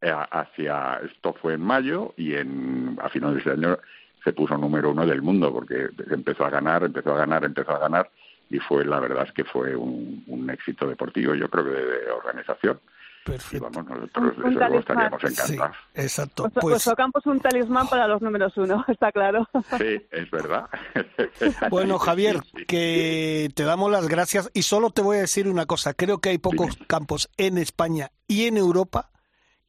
[0.00, 3.78] eh, hacia, esto fue en mayo, y en, a finales de año
[4.22, 7.78] se puso número uno del mundo, porque empezó a ganar, empezó a ganar, empezó a
[7.78, 8.10] ganar,
[8.50, 11.84] y fue la verdad es que fue un, un éxito deportivo, yo creo que de,
[12.04, 12.80] de organización.
[12.84, 13.68] Y Perfecto.
[13.72, 15.06] vamos, nosotros Un- un desde luego talismán.
[15.06, 15.76] estaríamos Sí, encantados.
[15.94, 16.48] exacto.
[16.50, 19.48] Pues, vuestro campo es un talismán para los números uno, está claro.
[19.78, 20.66] Sí, es verdad.
[21.70, 22.64] Bueno, Javier, sí, sí.
[22.66, 25.92] que te damos las gracias y solo te voy a decir una cosa.
[25.94, 29.10] Creo que hay pocos campos en España y en Europa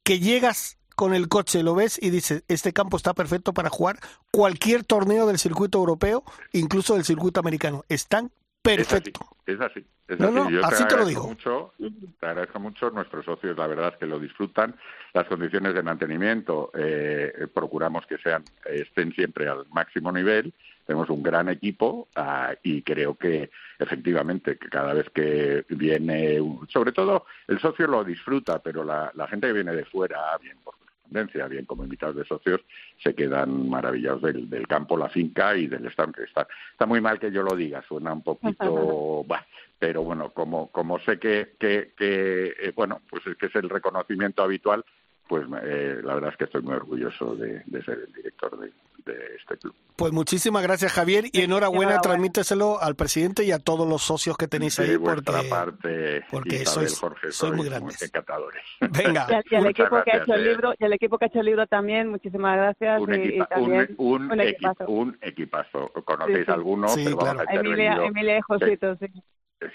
[0.03, 3.97] que llegas con el coche, lo ves y dices, este campo está perfecto para jugar
[4.31, 6.23] cualquier torneo del circuito europeo,
[6.53, 7.83] incluso del circuito americano.
[7.89, 8.31] Están
[8.75, 9.27] perfectos.
[9.45, 9.85] Es así.
[10.07, 10.35] Es No, así.
[10.35, 11.27] no, Yo así te lo agradezco digo.
[11.27, 11.73] Mucho,
[12.19, 12.89] te agradezco mucho.
[12.91, 14.75] Nuestros socios, la verdad es que lo disfrutan.
[15.13, 20.53] Las condiciones de mantenimiento eh, procuramos que sean estén siempre al máximo nivel.
[20.85, 23.49] Tenemos un gran equipo ah, y creo que
[23.79, 26.39] efectivamente que cada vez que viene,
[26.69, 30.57] sobre todo el socio lo disfruta, pero la, la gente que viene de fuera, bien
[30.63, 30.75] por
[31.09, 32.61] bien como invitados de socios,
[33.01, 36.19] se quedan maravillados del, del campo, la finca y del stand.
[36.19, 39.23] Está, está muy mal que yo lo diga, suena un poquito...
[39.27, 39.45] bah,
[39.79, 43.69] pero bueno, como, como sé que, que, que eh, bueno, pues es que es el
[43.69, 44.83] reconocimiento habitual,
[45.27, 48.67] pues eh, la verdad es que estoy muy orgulloso de, de ser el director de,
[49.05, 49.75] de este club.
[49.95, 52.01] Pues muchísimas gracias, Javier, y enhorabuena, enhorabuena.
[52.01, 56.23] transmíteselo al presidente y a todos los socios que tenéis ahí, de vuestra porque parte,
[56.29, 58.01] porque Isabel, sois- Jorge, sois muy grandes.
[58.01, 58.61] encantadores.
[58.81, 59.27] Venga.
[59.49, 60.49] Y al, equipo que ha hecho el eh.
[60.51, 63.01] libro, y al equipo que ha hecho el libro también, muchísimas gracias.
[63.01, 64.85] un, y, y equipa- también un, un, un equi- equipazo.
[64.91, 65.91] un equipazo.
[66.05, 66.51] Conocéis Sí, sí.
[66.51, 67.49] alguno, Sí, pero vamos claro.
[67.49, 67.93] a Emilia.
[68.05, 69.07] Emilia y Josito, sí.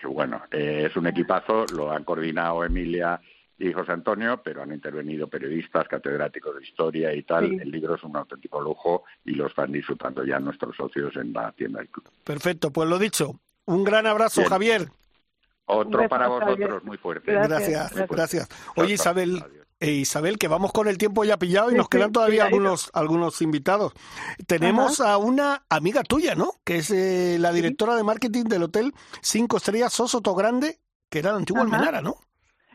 [0.05, 3.21] Bueno, eh, es un equipazo, lo han coordinado Emilia
[3.63, 7.49] y José Antonio, pero han intervenido periodistas, catedráticos de historia y tal.
[7.49, 7.59] Sí.
[7.61, 11.53] El libro es un auténtico lujo y lo están disfrutando ya nuestros socios en la
[11.53, 12.09] tienda del club.
[12.25, 13.39] Perfecto, pues lo dicho.
[13.67, 14.51] Un gran abrazo, Bien.
[14.51, 14.89] Javier.
[15.67, 17.33] Otro para vosotros, muy fuerte.
[17.33, 18.15] Gracias, Muy fuerte.
[18.17, 18.49] gracias.
[18.75, 18.95] Oye.
[18.95, 19.45] Isabel,
[19.79, 22.45] eh, Isabel, que vamos con el tiempo ya pillado y Sí, nos sí, quedan todavía
[22.47, 23.93] algunos algunos invitados.
[24.49, 26.55] Tenemos a una amiga tuya, ¿no?
[26.65, 28.93] Que es eh, la directora de marketing del hotel
[29.23, 31.77] Cinco Estrellas Sosoto Grande, que era la antigua Ajá.
[31.77, 32.17] Almenara, ¿no?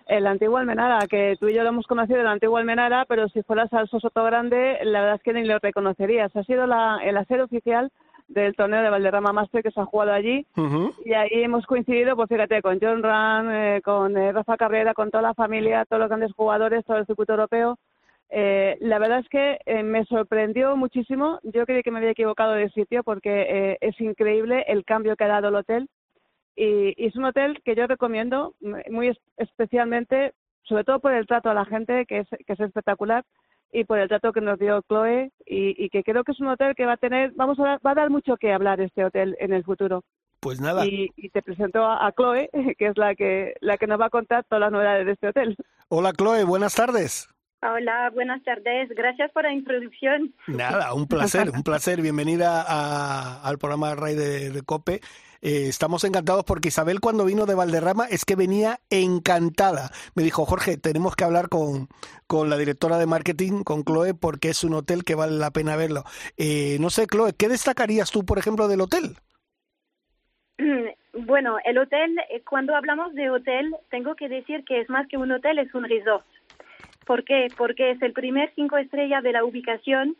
[0.08, 3.28] El antiguo Almenara, que tú y yo lo hemos conocido en el antiguo Almenara, pero
[3.30, 6.36] si fueras al Sosoto Grande, la verdad es que ni lo reconocerías.
[6.36, 7.92] Ha sido la, el hacer oficial
[8.28, 10.46] del torneo de Valderrama Master que se ha jugado allí.
[11.06, 15.12] Y ahí hemos coincidido, pues fíjate, con John Ran, eh, con eh, Rafa Carrera, con
[15.12, 17.78] toda la familia, todos los grandes jugadores, todo el circuito europeo.
[18.30, 21.40] Eh, la verdad es que eh, me sorprendió muchísimo.
[21.44, 25.24] Yo creí que me había equivocado de sitio porque eh, es increíble el cambio que
[25.24, 25.90] ha dado el hotel.
[26.58, 28.56] Y, y es un hotel que yo recomiendo
[28.90, 30.34] muy es- especialmente,
[30.64, 33.24] sobre todo por el trato a la gente, que es, que es espectacular,
[33.72, 36.48] y por el trato que nos dio Chloe, y, y que creo que es un
[36.48, 39.06] hotel que va a tener, vamos a dar, va a dar mucho que hablar este
[39.06, 40.04] hotel en el futuro.
[40.40, 40.86] Pues nada.
[40.86, 44.06] Y, y te presento a, a Chloe, que es la que, la que nos va
[44.08, 45.56] a contar todas las novedades de este hotel.
[45.90, 47.30] Hola, Chloe, buenas tardes.
[47.62, 48.88] Hola, buenas tardes.
[48.90, 50.34] Gracias por la introducción.
[50.48, 52.02] Nada, un placer, un placer.
[52.02, 55.02] Bienvenida a- al programa Ray de, de Cope.
[55.42, 59.92] Eh, estamos encantados porque Isabel cuando vino de Valderrama es que venía encantada.
[60.16, 61.88] Me dijo, Jorge, tenemos que hablar con,
[62.28, 65.76] con la directora de marketing, con Chloe, porque es un hotel que vale la pena
[65.76, 66.04] verlo.
[66.38, 69.18] Eh, no sé, Chloe, ¿qué destacarías tú, por ejemplo, del hotel?
[71.14, 75.18] Bueno, el hotel, eh, cuando hablamos de hotel, tengo que decir que es más que
[75.18, 76.26] un hotel, es un resort.
[77.06, 77.48] ¿Por qué?
[77.58, 80.16] Porque es el primer cinco estrellas de la ubicación.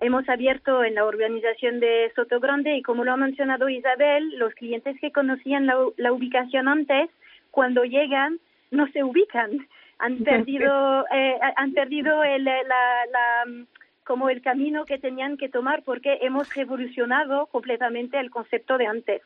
[0.00, 4.54] Hemos abierto en la urbanización de Soto Grande y como lo ha mencionado Isabel, los
[4.54, 7.10] clientes que conocían la, la ubicación antes,
[7.50, 8.40] cuando llegan,
[8.70, 9.66] no se ubican.
[9.98, 13.66] Han perdido, eh, han perdido el, la, la, mm,
[14.04, 19.22] como el camino que tenían que tomar porque hemos revolucionado completamente el concepto de antes.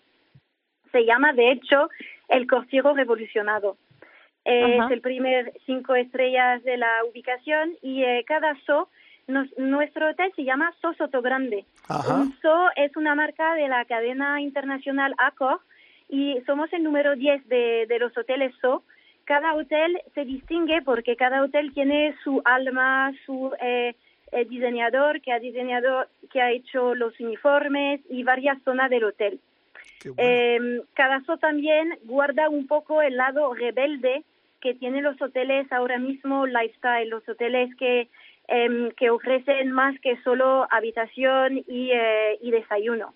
[0.91, 1.89] Se llama, de hecho,
[2.29, 3.77] el cortijo revolucionado.
[4.45, 8.91] Eh, es el primer cinco estrellas de la ubicación y eh, cada so,
[9.27, 11.65] nos- nuestro hotel se llama So Soto Grande.
[11.89, 12.25] Ajá.
[12.43, 15.61] So es una marca de la cadena internacional Accor
[16.09, 18.83] y somos el número 10 de, de los hoteles So.
[19.25, 23.95] Cada hotel se distingue porque cada hotel tiene su alma, su eh,
[24.33, 29.41] eh, diseñador que ha diseñado, que ha hecho los uniformes y varias zonas del hotel.
[30.19, 34.23] Eh, cada so también guarda un poco el lado rebelde
[34.61, 38.09] que tienen los hoteles ahora mismo, lifestyle, los hoteles que,
[38.49, 43.15] em, que ofrecen más que solo habitación y, eh, y desayuno.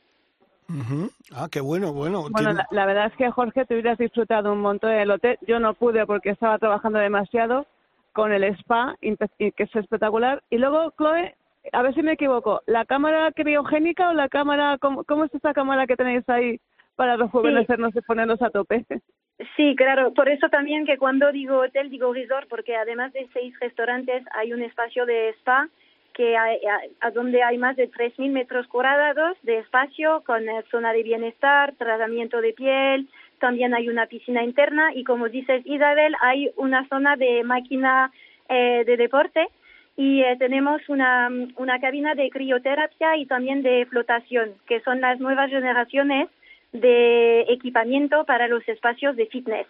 [0.68, 1.10] Ujú.
[1.34, 2.22] Ah, qué bueno, bueno.
[2.30, 5.38] Bueno, tiene- la, la verdad es que Jorge, te hubieras disfrutado un montón del hotel.
[5.46, 7.66] Yo no pude porque estaba trabajando demasiado
[8.12, 10.42] con el spa, que es espectacular.
[10.50, 11.34] Y luego, Chloe,
[11.72, 15.54] a ver si me equivoco, ¿la cámara criogénica o la cámara, cómo, cómo es esta
[15.54, 16.60] cámara que tenéis ahí
[16.96, 18.84] para rejuvenecernos y ponernos a tope?
[19.56, 20.12] Sí, claro.
[20.14, 24.52] Por eso también que cuando digo hotel, digo resort, porque además de seis restaurantes hay
[24.52, 25.68] un espacio de spa
[26.12, 26.58] que hay,
[27.00, 31.74] a, donde hay más de 3.000 metros cuadrados de espacio con eh, zona de bienestar,
[31.76, 33.08] tratamiento de piel,
[33.38, 38.10] también hay una piscina interna y como dices Isabel, hay una zona de máquina
[38.48, 39.46] eh, de deporte
[39.96, 45.20] y eh, tenemos una, una cabina de crioterapia y también de flotación, que son las
[45.20, 46.28] nuevas generaciones
[46.72, 49.66] de equipamiento para los espacios de fitness.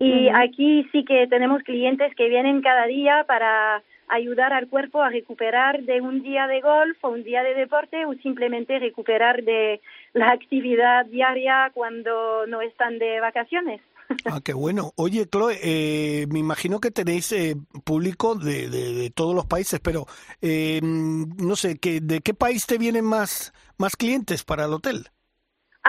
[0.00, 5.10] Y aquí sí que tenemos clientes que vienen cada día para ayudar al cuerpo a
[5.10, 9.80] recuperar de un día de golf o un día de deporte o simplemente recuperar de
[10.14, 13.80] la actividad diaria cuando no están de vacaciones.
[14.24, 14.92] Ah, qué bueno.
[14.96, 19.80] Oye, Chloe, eh, me imagino que tenéis eh, público de, de- de todos los países,
[19.80, 20.06] pero
[20.40, 25.08] eh, no sé, ¿qué, ¿de qué país te vienen más, más clientes para el hotel?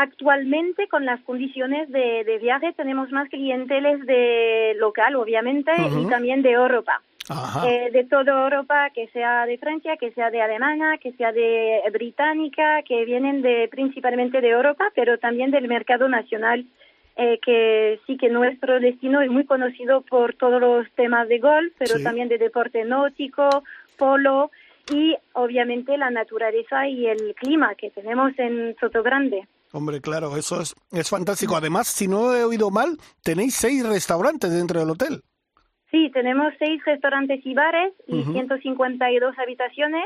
[0.02, 6.41] Actualmente, con las condiciones de, de viaje, tenemos más clienteles de local, obviamente, y también
[6.41, 7.02] de Europa.
[7.68, 11.82] Eh, de toda Europa, que sea de Francia, que sea de Alemania, que sea de
[11.91, 16.64] Británica, que vienen de principalmente de Europa, pero también del mercado nacional,
[17.18, 21.74] eh, que sí que nuestro destino es muy conocido por todos los temas de golf,
[21.78, 22.04] pero Sí.
[22.06, 23.64] también de deporte náutico,
[23.97, 24.50] polo
[24.93, 29.45] y obviamente la naturaleza y el clima que tenemos en Soto Grande.
[29.72, 31.55] Hombre, claro, eso es, es fantástico.
[31.55, 35.22] Además, si no he oído mal, tenéis seis restaurantes dentro del hotel.
[35.91, 38.34] Sí, tenemos seis restaurantes y bares y Ujú.
[38.34, 40.05] 152 habitaciones.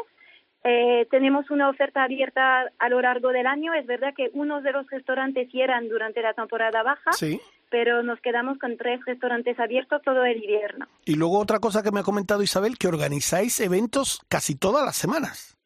[0.65, 3.73] Eh, tenemos una oferta abierta a lo largo del año.
[3.73, 7.39] Es verdad que unos de los restaurantes cierran durante la temporada baja, Sí.
[7.69, 10.85] pero nos quedamos con tres restaurantes abiertos todo el invierno.
[11.05, 14.95] Y luego otra cosa que me ha comentado Isabel, que organizáis eventos casi todas las
[14.95, 15.57] semanas.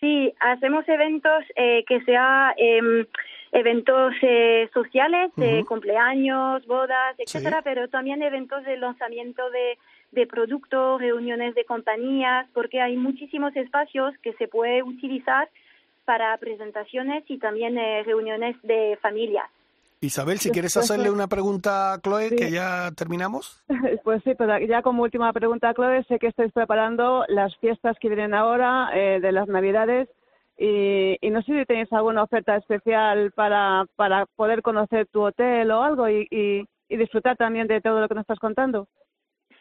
[0.00, 3.04] Sí, hacemos eventos eh, que sea em,
[3.50, 5.66] eventos eh, sociales, de Ujú.
[5.66, 7.22] cumpleaños, bodas, Sí.
[7.24, 9.76] etcétera, pero también eventos de lanzamiento de,
[10.12, 15.48] de productos, reuniones de compañías, porque hay muchísimos espacios que se puede utilizar
[16.04, 19.50] para presentaciones y también eh, reuniones de familias.
[20.00, 22.36] Isabel, si Pues- quieres pues- hacerle una pregunta a Chloe, Sí.
[22.36, 23.62] que ya terminamos.
[24.04, 28.08] Pues sí, pero ya como última pregunta, Chloe, sé que estáis preparando las fiestas que
[28.08, 30.08] vienen ahora, eh, de las Navidades,
[30.56, 35.70] y, y no sé si tenéis alguna oferta especial para, para poder conocer tu hotel
[35.70, 38.88] o algo y, y, y disfrutar también de todo lo que nos estás contando.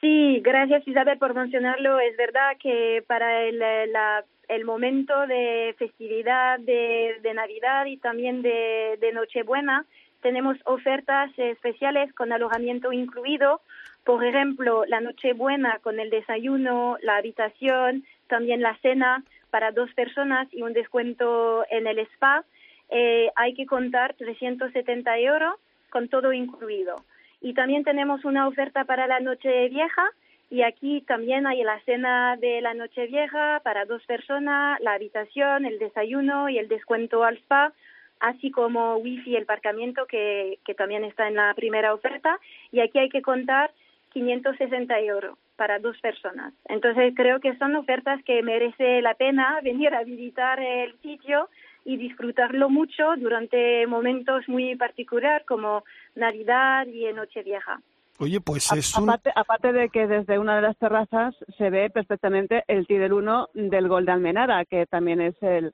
[0.02, 2.00] Sí, gracias Isabel por mencionarlo.
[2.00, 8.42] Es verdad que para el, la- el momento de festividad de, de Navidad y también
[8.42, 9.86] de, de Nochebuena
[10.22, 13.62] tenemos ofertas especiales con alojamiento incluido.
[14.04, 20.48] Por ejemplo, la Nochebuena con el desayuno, la habitación, también la cena para dos personas
[20.52, 22.44] y un descuento en el spa.
[22.90, 25.56] Eh, hay que contar 370 euros
[25.90, 26.96] con todo incluido.
[27.42, 30.10] Y también tenemos una oferta para la noche vieja
[30.50, 35.66] y aquí también hay la cena de la noche vieja para dos personas, la habitación,
[35.66, 37.74] el desayuno y el descuento al spa,
[38.20, 42.40] así como wifi y el aparcamiento que, que también está en la primera oferta.
[42.72, 43.72] Y aquí hay que contar
[44.14, 46.54] 560 euros para dos personas.
[46.66, 51.50] Entonces creo que son ofertas que merece la pena venir a visitar el sitio
[51.86, 55.84] y disfrutarlo mucho durante momentos muy particular como
[56.16, 57.80] Navidad y Nochevieja.
[58.20, 59.10] Oye, pues A- es un...
[59.10, 63.50] aparte, aparte de que desde una de las terrazas se ve perfectamente el Tidal 1
[63.54, 65.72] del Gol de Almenara, que también es el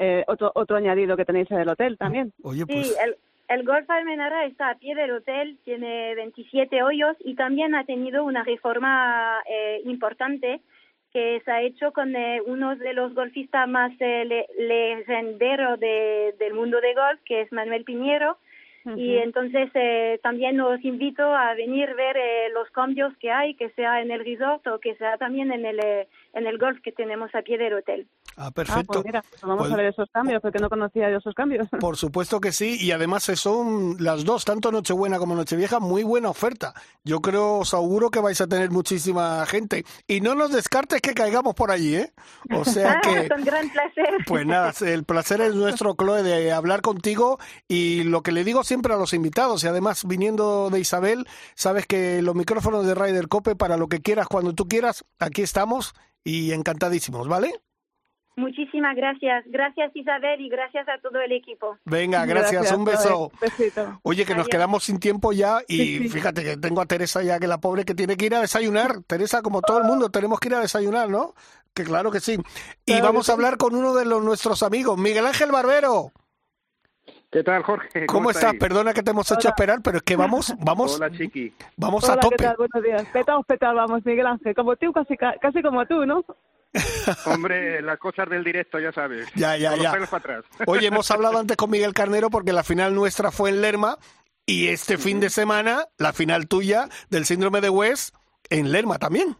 [0.00, 2.32] eh, otro, otro añadido que tenéis en el hotel también.
[2.42, 2.96] Oye, Sí, pues...
[3.04, 3.16] el,
[3.48, 8.24] el Golf Almenara está a pie del hotel, tiene 27 hoyos y también ha tenido
[8.24, 10.60] una reforma eh, importante
[11.12, 16.34] que se ha hecho con eh, uno de los golfistas más eh, le- legenderos de,
[16.38, 18.38] del mundo de golf, que es Manuel Piñero.
[18.96, 23.52] Y entonces eh, también os invito a venir a ver eh, los cambios que hay,
[23.54, 26.78] que sea en el resort o que sea también en el, eh, en el golf
[26.82, 28.08] que tenemos a pie del hotel.
[28.36, 28.92] Ah, Ah, perfecto.
[28.94, 31.68] pues mira, pues vamos Pues- a ver esos cambios, porque no conocía yo esos cambios.
[31.80, 36.30] Por supuesto que sí, y además son las dos, tanto Nochebuena como Nochevieja, muy buena
[36.30, 36.72] oferta.
[37.04, 39.84] Yo creo, os auguro que vais a tener muchísima gente.
[40.06, 42.12] Y no nos descartes que caigamos por allí, ¿eh?
[42.54, 44.08] O sea Ah, que, con gran placer.
[44.26, 47.38] pues nada, el placer es nuestro, Chloe, de hablar contigo.
[47.68, 51.86] Y lo que le digo siempre a los invitados, y además viniendo de Isabel, sabes
[51.86, 55.94] que los micrófonos de Ryder Cope, para lo que quieras, cuando tú quieras, aquí estamos
[56.24, 57.52] y encantadísimos, ¿vale?
[58.36, 59.44] Muchísimas gracias.
[59.48, 61.76] Gracias Isabel y gracias a todo el equipo.
[61.84, 63.30] Venga, gracias, un beso.
[63.40, 64.00] Besito.
[64.02, 66.08] Oye, que nos quedamos sin tiempo ya y Sí, sí.
[66.08, 69.02] fíjate que tengo a Teresa ya, que la pobre que tiene que ir a desayunar.
[69.06, 71.34] Teresa, como todo el mundo, tenemos que ir a desayunar, ¿no?
[71.74, 72.38] Que claro que sí.
[72.86, 76.12] Y Claro vamos a hablar con uno de los, nuestros amigos, Miguel Ángel Barbero.
[77.30, 78.06] ¿Qué tal, Jorge?
[78.06, 78.54] ¿Cómo, estás?
[78.54, 79.50] Perdona que te hemos hecho Hola.
[79.50, 81.54] esperar, pero es que vamos, vamos, Hola, Chiqui.
[81.76, 82.36] vamos Hola, a ¿qué tope.
[82.36, 82.56] tal?
[82.56, 83.04] Buenos días.
[83.12, 84.54] Petaos, petaos, vamos, Miguel Ángel.
[84.54, 86.24] Como tú, casi, casi como tú, ¿no?
[87.26, 89.28] Hombre, las cosas del directo, ya sabes.
[89.34, 89.92] Ya, ya, ya.
[89.92, 90.44] para atrás.
[90.66, 93.96] Oye, hemos hablado antes con Miguel Carnero porque la final nuestra fue en Lerma
[94.44, 98.14] y este fin de semana la final tuya del síndrome de West
[98.48, 99.36] en Lerma también.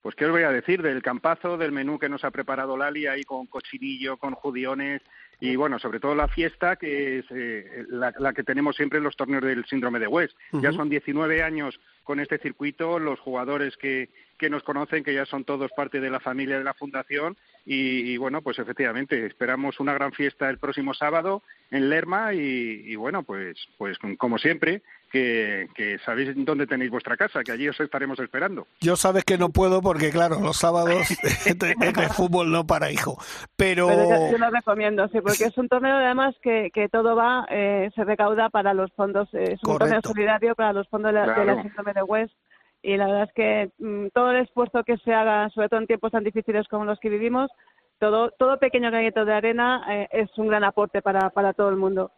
[0.00, 3.06] Pues qué os voy a decir del campazo, del menú que nos ha preparado Lali
[3.06, 5.00] ahí con cochinillo, con judiones
[5.42, 9.04] y bueno, sobre todo la fiesta que es eh, la, la que tenemos siempre en
[9.04, 10.36] los torneos del síndrome de West.
[10.52, 14.08] Ya son 19 años con este circuito, los jugadores que,
[14.42, 18.10] que nos conocen, que ya son todos parte de la familia de la fundación y,
[18.12, 22.96] y, bueno, pues efectivamente esperamos una gran fiesta el próximo sábado en Lerma y, y
[22.96, 24.82] bueno, pues pues como siempre
[25.12, 28.66] que, que sabéis dónde tenéis vuestra casa, que allí os estaremos esperando.
[28.80, 31.06] Yo sabes que no puedo porque, claro, los sábados
[31.44, 33.16] de, fútbol no para, hijo.
[33.54, 37.14] Pero, Pero yo, yo lo recomiendo, sí, porque es un torneo además que, que todo
[37.14, 41.12] va, eh, se recauda para los fondos, eh, es un torneo solidario para los fondos
[41.12, 41.62] de la, de la Claro.
[41.62, 42.34] síndrome de West
[42.82, 45.86] y la verdad es que mm, todo el esfuerzo que se haga, sobre todo en
[45.86, 47.50] tiempos tan difíciles como los que vivimos,
[47.98, 51.76] todo, todo pequeño granito de arena eh, es un gran aporte para, para todo el
[51.76, 52.10] mundo.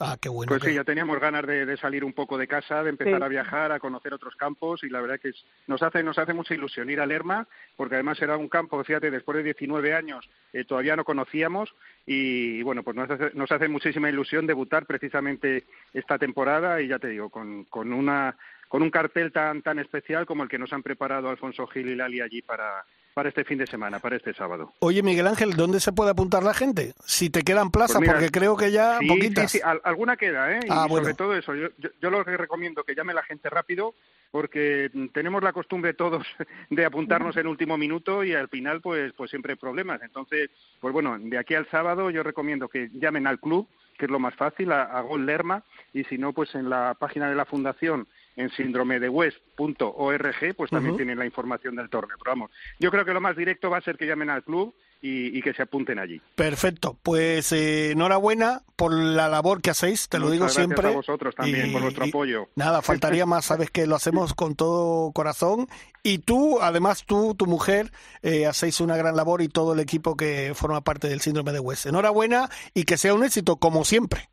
[0.00, 0.48] Ah, qué bueno.
[0.50, 3.18] Pues que- sí, ya teníamos ganas de, de salir un poco de casa, de empezar
[3.20, 3.22] Sí.
[3.24, 6.34] a viajar, a conocer otros campos y la verdad que es- nos hace nos hace
[6.34, 7.46] mucha ilusión ir a Lerma
[7.76, 11.72] porque además era un campo, fíjate, después de 19 años eh, todavía no conocíamos
[12.06, 16.98] y, bueno, pues nos hace, nos hace muchísima ilusión debutar precisamente esta temporada y ya
[16.98, 18.36] te digo, con, con una
[18.74, 21.94] con un cartel tan tan especial como el que nos han preparado Alfonso Gil y
[21.94, 24.72] Lali allí para para este fin de semana, para este sábado.
[24.80, 26.94] Oye, Miguel Ángel, ¿dónde se puede apuntar la gente?
[27.04, 29.52] Si te quedan plazas, Pues porque creo que ya sí, poquitas.
[29.52, 30.58] Sí, sí, al- alguna queda, ¿eh?
[30.68, 31.14] Ah, y sobre bueno.
[31.14, 33.94] todo eso, yo, yo, yo lo que recomiendo que llame la gente rápido
[34.32, 36.26] porque tenemos la costumbre todos
[36.70, 40.02] de apuntarnos en último minuto y al final pues pues siempre hay problemas.
[40.02, 40.50] Entonces,
[40.80, 44.18] pues bueno, de aquí al sábado yo recomiendo que llamen al club, que es lo
[44.18, 45.62] más fácil, a, a Gol Lerma,
[45.92, 51.18] y si no, pues en la página de la fundación en síndromedewest.org, pues también tienen
[51.18, 52.16] la información del torneo.
[52.18, 54.74] Pero vamos, yo creo que lo más directo va a ser que llamen al club
[55.00, 56.20] y, y que se apunten allí.
[56.34, 60.88] Perfecto, pues eh, enhorabuena por la labor que hacéis, te lo digo gracias siempre.
[60.88, 62.48] a vosotros también por vuestro apoyo.
[62.56, 65.68] Nada, faltaría más, sabes que lo hacemos con todo corazón.
[66.02, 67.90] Y tú, además tú, tu mujer,
[68.22, 71.60] eh, hacéis una gran labor y todo el equipo que forma parte del síndrome de
[71.60, 71.86] West.
[71.86, 74.28] Enhorabuena y que sea un éxito, como siempre.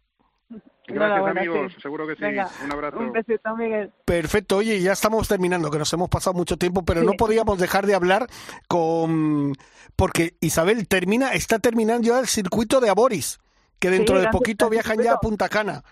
[0.93, 1.81] Gracias amigos, sí.
[1.81, 2.21] seguro que sí.
[2.21, 2.97] Venga, un abrazo.
[2.99, 3.91] Un besito, Miguel.
[4.05, 7.85] Perfecto, oye, ya estamos terminando, que nos hemos pasado mucho tiempo, pero no podíamos dejar
[7.85, 8.27] de hablar
[8.67, 9.55] con...
[9.95, 13.39] Porque Isabel termina, está terminando ya el circuito de Aboris,
[13.79, 15.19] que dentro Sí, de poquito viajan ya a.
[15.19, 15.83] Punta Cana.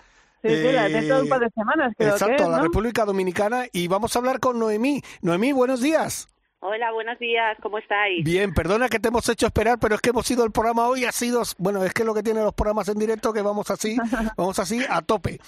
[0.42, 2.62] Sí, sí, la- dentro de un Eh, par de semanas creo Exacto, que a la.
[2.62, 5.02] República Dominicana y vamos a hablar con Noemí.
[5.22, 6.30] Noemí, buenos días.
[6.62, 8.22] Hola, buenos días, ¿cómo estáis?
[8.26, 11.06] Bien, perdona que te hemos hecho esperar, pero es que hemos ido el programa hoy,
[11.06, 13.96] ha sido, bueno, es que lo que tienen los programas en directo que vamos así,
[14.36, 15.40] vamos así a tope.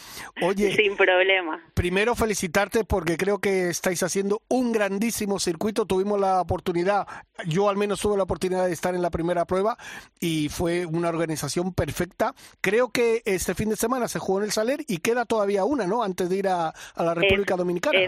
[0.42, 1.62] Oye, Sin problema.
[1.74, 5.86] primero felicitarte porque creo que estáis haciendo un grandísimo circuito.
[5.86, 7.06] Tuvimos la oportunidad,
[7.46, 9.78] yo al menos tuve la oportunidad de estar en la primera prueba
[10.22, 12.34] y fue una organización perfecta.
[12.62, 15.88] Creo que este fin de semana se jugó en el Saler y queda todavía una,
[15.88, 16.04] ¿no?
[16.04, 18.00] Antes de ir a, a la República Dominicana.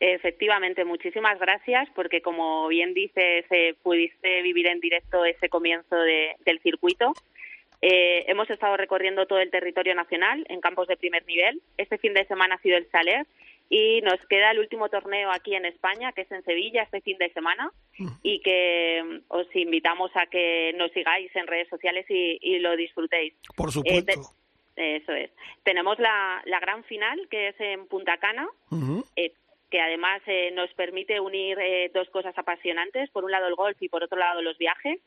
[0.00, 6.34] Efectivamente, muchísimas gracias porque como bien dices, eh, pudiste vivir en directo ese comienzo de-
[6.44, 7.12] del circuito.
[7.82, 11.62] Eh, hemos estado recorriendo todo el territorio nacional en campos de primer nivel.
[11.78, 13.26] Este fin de semana ha sido el Saler
[13.70, 17.16] y nos queda el último torneo aquí en España, que es en Sevilla este fin
[17.18, 17.70] de semana
[18.22, 22.76] y que mm, os invitamos a que nos sigáis en redes sociales y, y lo
[22.76, 23.32] disfrutéis.
[23.56, 24.12] Por Eh, supuesto.
[24.74, 25.30] te- eso es.
[25.62, 28.48] Tenemos la, la gran final, que es en Punta Cana,
[29.16, 29.32] eh,
[29.70, 33.80] que además eh, nos permite unir eh, dos cosas apasionantes, por un lado el golf
[33.80, 34.98] y por otro lado los viajes.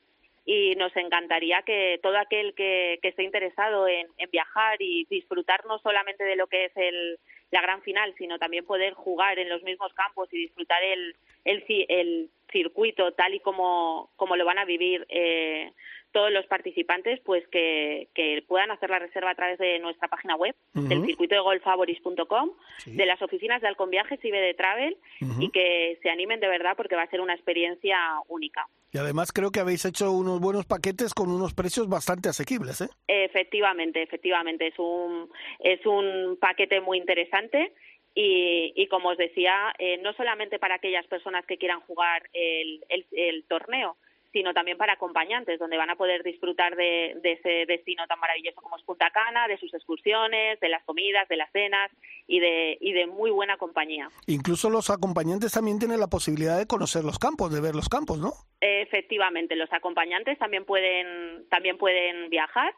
[0.45, 5.65] Y nos encantaría que todo aquel que, que esté interesado en, en viajar y disfrutar
[5.65, 7.17] no solamente de lo que es el,
[7.53, 11.63] la gran final, sino también poder jugar en los mismos campos y disfrutar el, el,
[11.87, 15.71] el circuito tal y como, como lo van a vivir eh,
[16.13, 20.35] todos los participantes, pues que, que puedan hacer la reserva a través de nuestra página
[20.37, 21.07] web, del Ujú.
[21.07, 22.51] circuito de golfavoris.com,
[22.85, 24.95] de las oficinas de Alcon Viajes y de Travel,
[25.39, 27.97] y que se animen de verdad porque va a ser una experiencia
[28.29, 28.65] única.
[28.91, 32.89] Y además creo que habéis hecho unos buenos paquetes con unos precios bastante asequibles, ¿eh?
[33.07, 37.73] Efectivamente, efectivamente, es un, es un paquete muy interesante.
[38.15, 42.83] Y, y como os decía, eh, no solamente para aquellas personas que quieran jugar el,
[42.89, 43.97] el, el torneo,
[44.33, 48.61] sino también para acompañantes, donde van a poder disfrutar de, de ese destino tan maravilloso
[48.61, 51.91] como es Punta Cana, de sus excursiones, de las comidas, de las cenas
[52.27, 54.09] y de, y de muy buena compañía.
[54.25, 58.17] Incluso los acompañantes también tienen la posibilidad de conocer los campos, de ver los campos,
[58.17, 58.33] ¿no?
[58.59, 62.73] Efectivamente, los acompañantes también pueden también pueden viajar,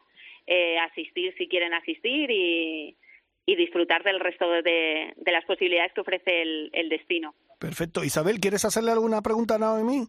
[0.46, 2.96] eh, asistir si quieren asistir y,
[3.46, 7.34] y disfrutar del resto de, de las posibilidades que ofrece el, el destino.
[7.58, 8.04] Perfecto.
[8.04, 10.06] Isabel, ¿quieres hacerle alguna pregunta a Noemí?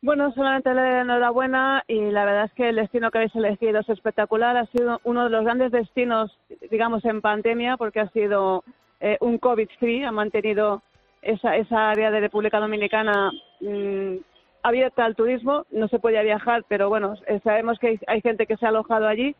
[0.00, 3.88] Bueno, solamente le enhorabuena y la verdad es que el destino que habéis elegido es
[3.88, 4.56] espectacular.
[4.56, 6.30] Ha sido uno de los grandes destinos,
[6.70, 8.62] digamos, en pandemia, porque ha sido
[9.00, 10.82] eh, un COVID-free, ha mantenido
[11.20, 14.18] esa, esa área de República Dominicana mm,
[14.62, 15.66] abierta al turismo.
[15.72, 18.68] No se podía viajar, pero bueno, eh, sabemos que hay, hay gente que se ha
[18.68, 19.34] alojado allí.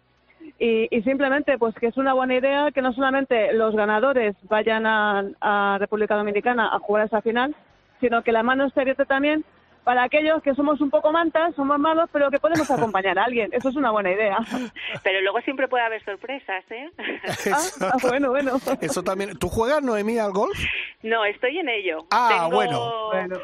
[0.59, 4.87] Y, y simplemente, pues que es una buena idea que no solamente los ganadores vayan
[4.87, 7.55] a, a República Dominicana a jugar esa final,
[8.01, 9.45] sino que la mano esté abierta también
[9.89, 13.49] para aquellos que somos un poco mantas, somos malos, pero que podemos acompañar a alguien.
[13.55, 14.37] Eso es una buena idea.
[15.03, 16.91] Pero luego siempre puede haber sorpresas, ¿eh?
[17.81, 18.59] Ah, bueno, bueno.
[18.83, 19.39] Eso también.
[19.39, 20.59] ¿Tú juegas, Noemí, al golf?
[21.03, 22.05] No, estoy en ello.
[22.11, 23.39] Ah, Tengo- bueno.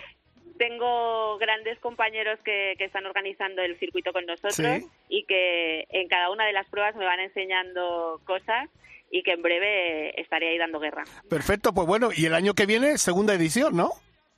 [0.58, 4.86] Tengo grandes compañeros que, que están organizando el circuito con nosotros Sí.
[5.08, 8.68] y que en cada una de las pruebas me van enseñando cosas
[9.10, 11.04] y que en breve estaré ahí dando guerra.
[11.30, 13.92] Perfecto, pues bueno, y el año que viene, segunda edición, ¿no?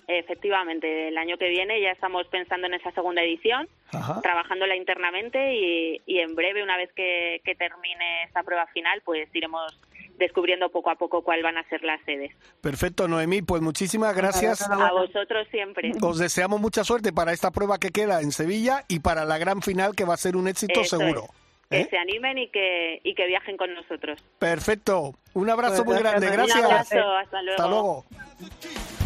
[0.09, 4.21] Efectivamente, el año que viene ya estamos pensando en esa segunda edición, Ajá.
[4.23, 9.29] trabajándola internamente y, y en breve, una vez que, que termine esta prueba final, pues
[9.35, 9.79] iremos
[10.19, 12.33] descubriendo poco a poco cuál van a ser las sedes.
[12.63, 14.63] Perfecto, Noemí, pues muchísimas gracias.
[14.71, 15.91] A vosotros siempre.
[16.01, 19.61] Os deseamos mucha suerte para esta prueba que queda en Sevilla y para la gran
[19.61, 21.25] final que va a ser un éxito Eso seguro.
[21.25, 21.69] es.
[21.69, 21.87] Que ¿eh?
[21.91, 24.23] se animen y que, y que viajen con nosotros.
[24.39, 25.15] Perfecto.
[25.35, 26.31] Un abrazo muy Pues grande.
[26.31, 26.93] gracias, Gracias.
[26.93, 27.57] Un abrazo, hasta luego.
[27.59, 29.06] Hasta luego.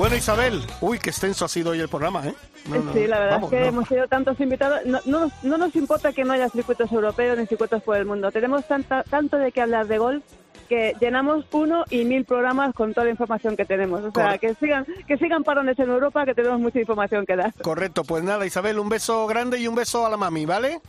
[0.00, 0.62] Bueno, Isabel.
[0.80, 2.34] Uy, qué extenso ha sido hoy el programa, ¿eh?
[2.70, 3.68] No, no, Sí, la verdad vamos, es que no.
[3.68, 4.80] hemos tenido tantos invitados.
[4.86, 8.06] No, no, nos- no nos importa que no haya circuitos europeos ni circuitos por el
[8.06, 8.32] mundo.
[8.32, 10.24] Tenemos tanta, tanto de qué hablar de golf
[10.70, 14.00] que llenamos uno y mil programas con toda la información que tenemos.
[14.00, 14.46] O sea, Correcto.
[14.46, 17.52] que sigan, que sigan parones en Europa, que tenemos mucha información que dar.
[17.60, 20.80] Correcto, pues nada, Isabel, un beso grande y un beso a la mami, ¿vale?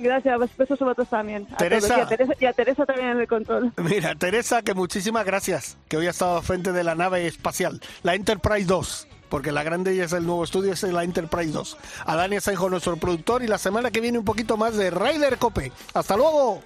[0.00, 1.46] Gracias, besos a vosotros también.
[1.52, 1.98] A Teresa.
[1.98, 2.32] Y a Teresa.
[2.40, 3.72] Y a Teresa también en el control.
[3.76, 8.14] Mira, Teresa, que muchísimas gracias, que hoy ha estado frente de la nave espacial, la
[8.14, 11.76] Enterprise 2, porque la grande ya es el nuevo estudio, es la Enterprise 2.
[12.06, 15.36] A Dani Asenjo, nuestro productor, y la semana que viene un poquito más de Ryder
[15.36, 15.70] Cope.
[15.92, 16.62] ¡Hasta luego!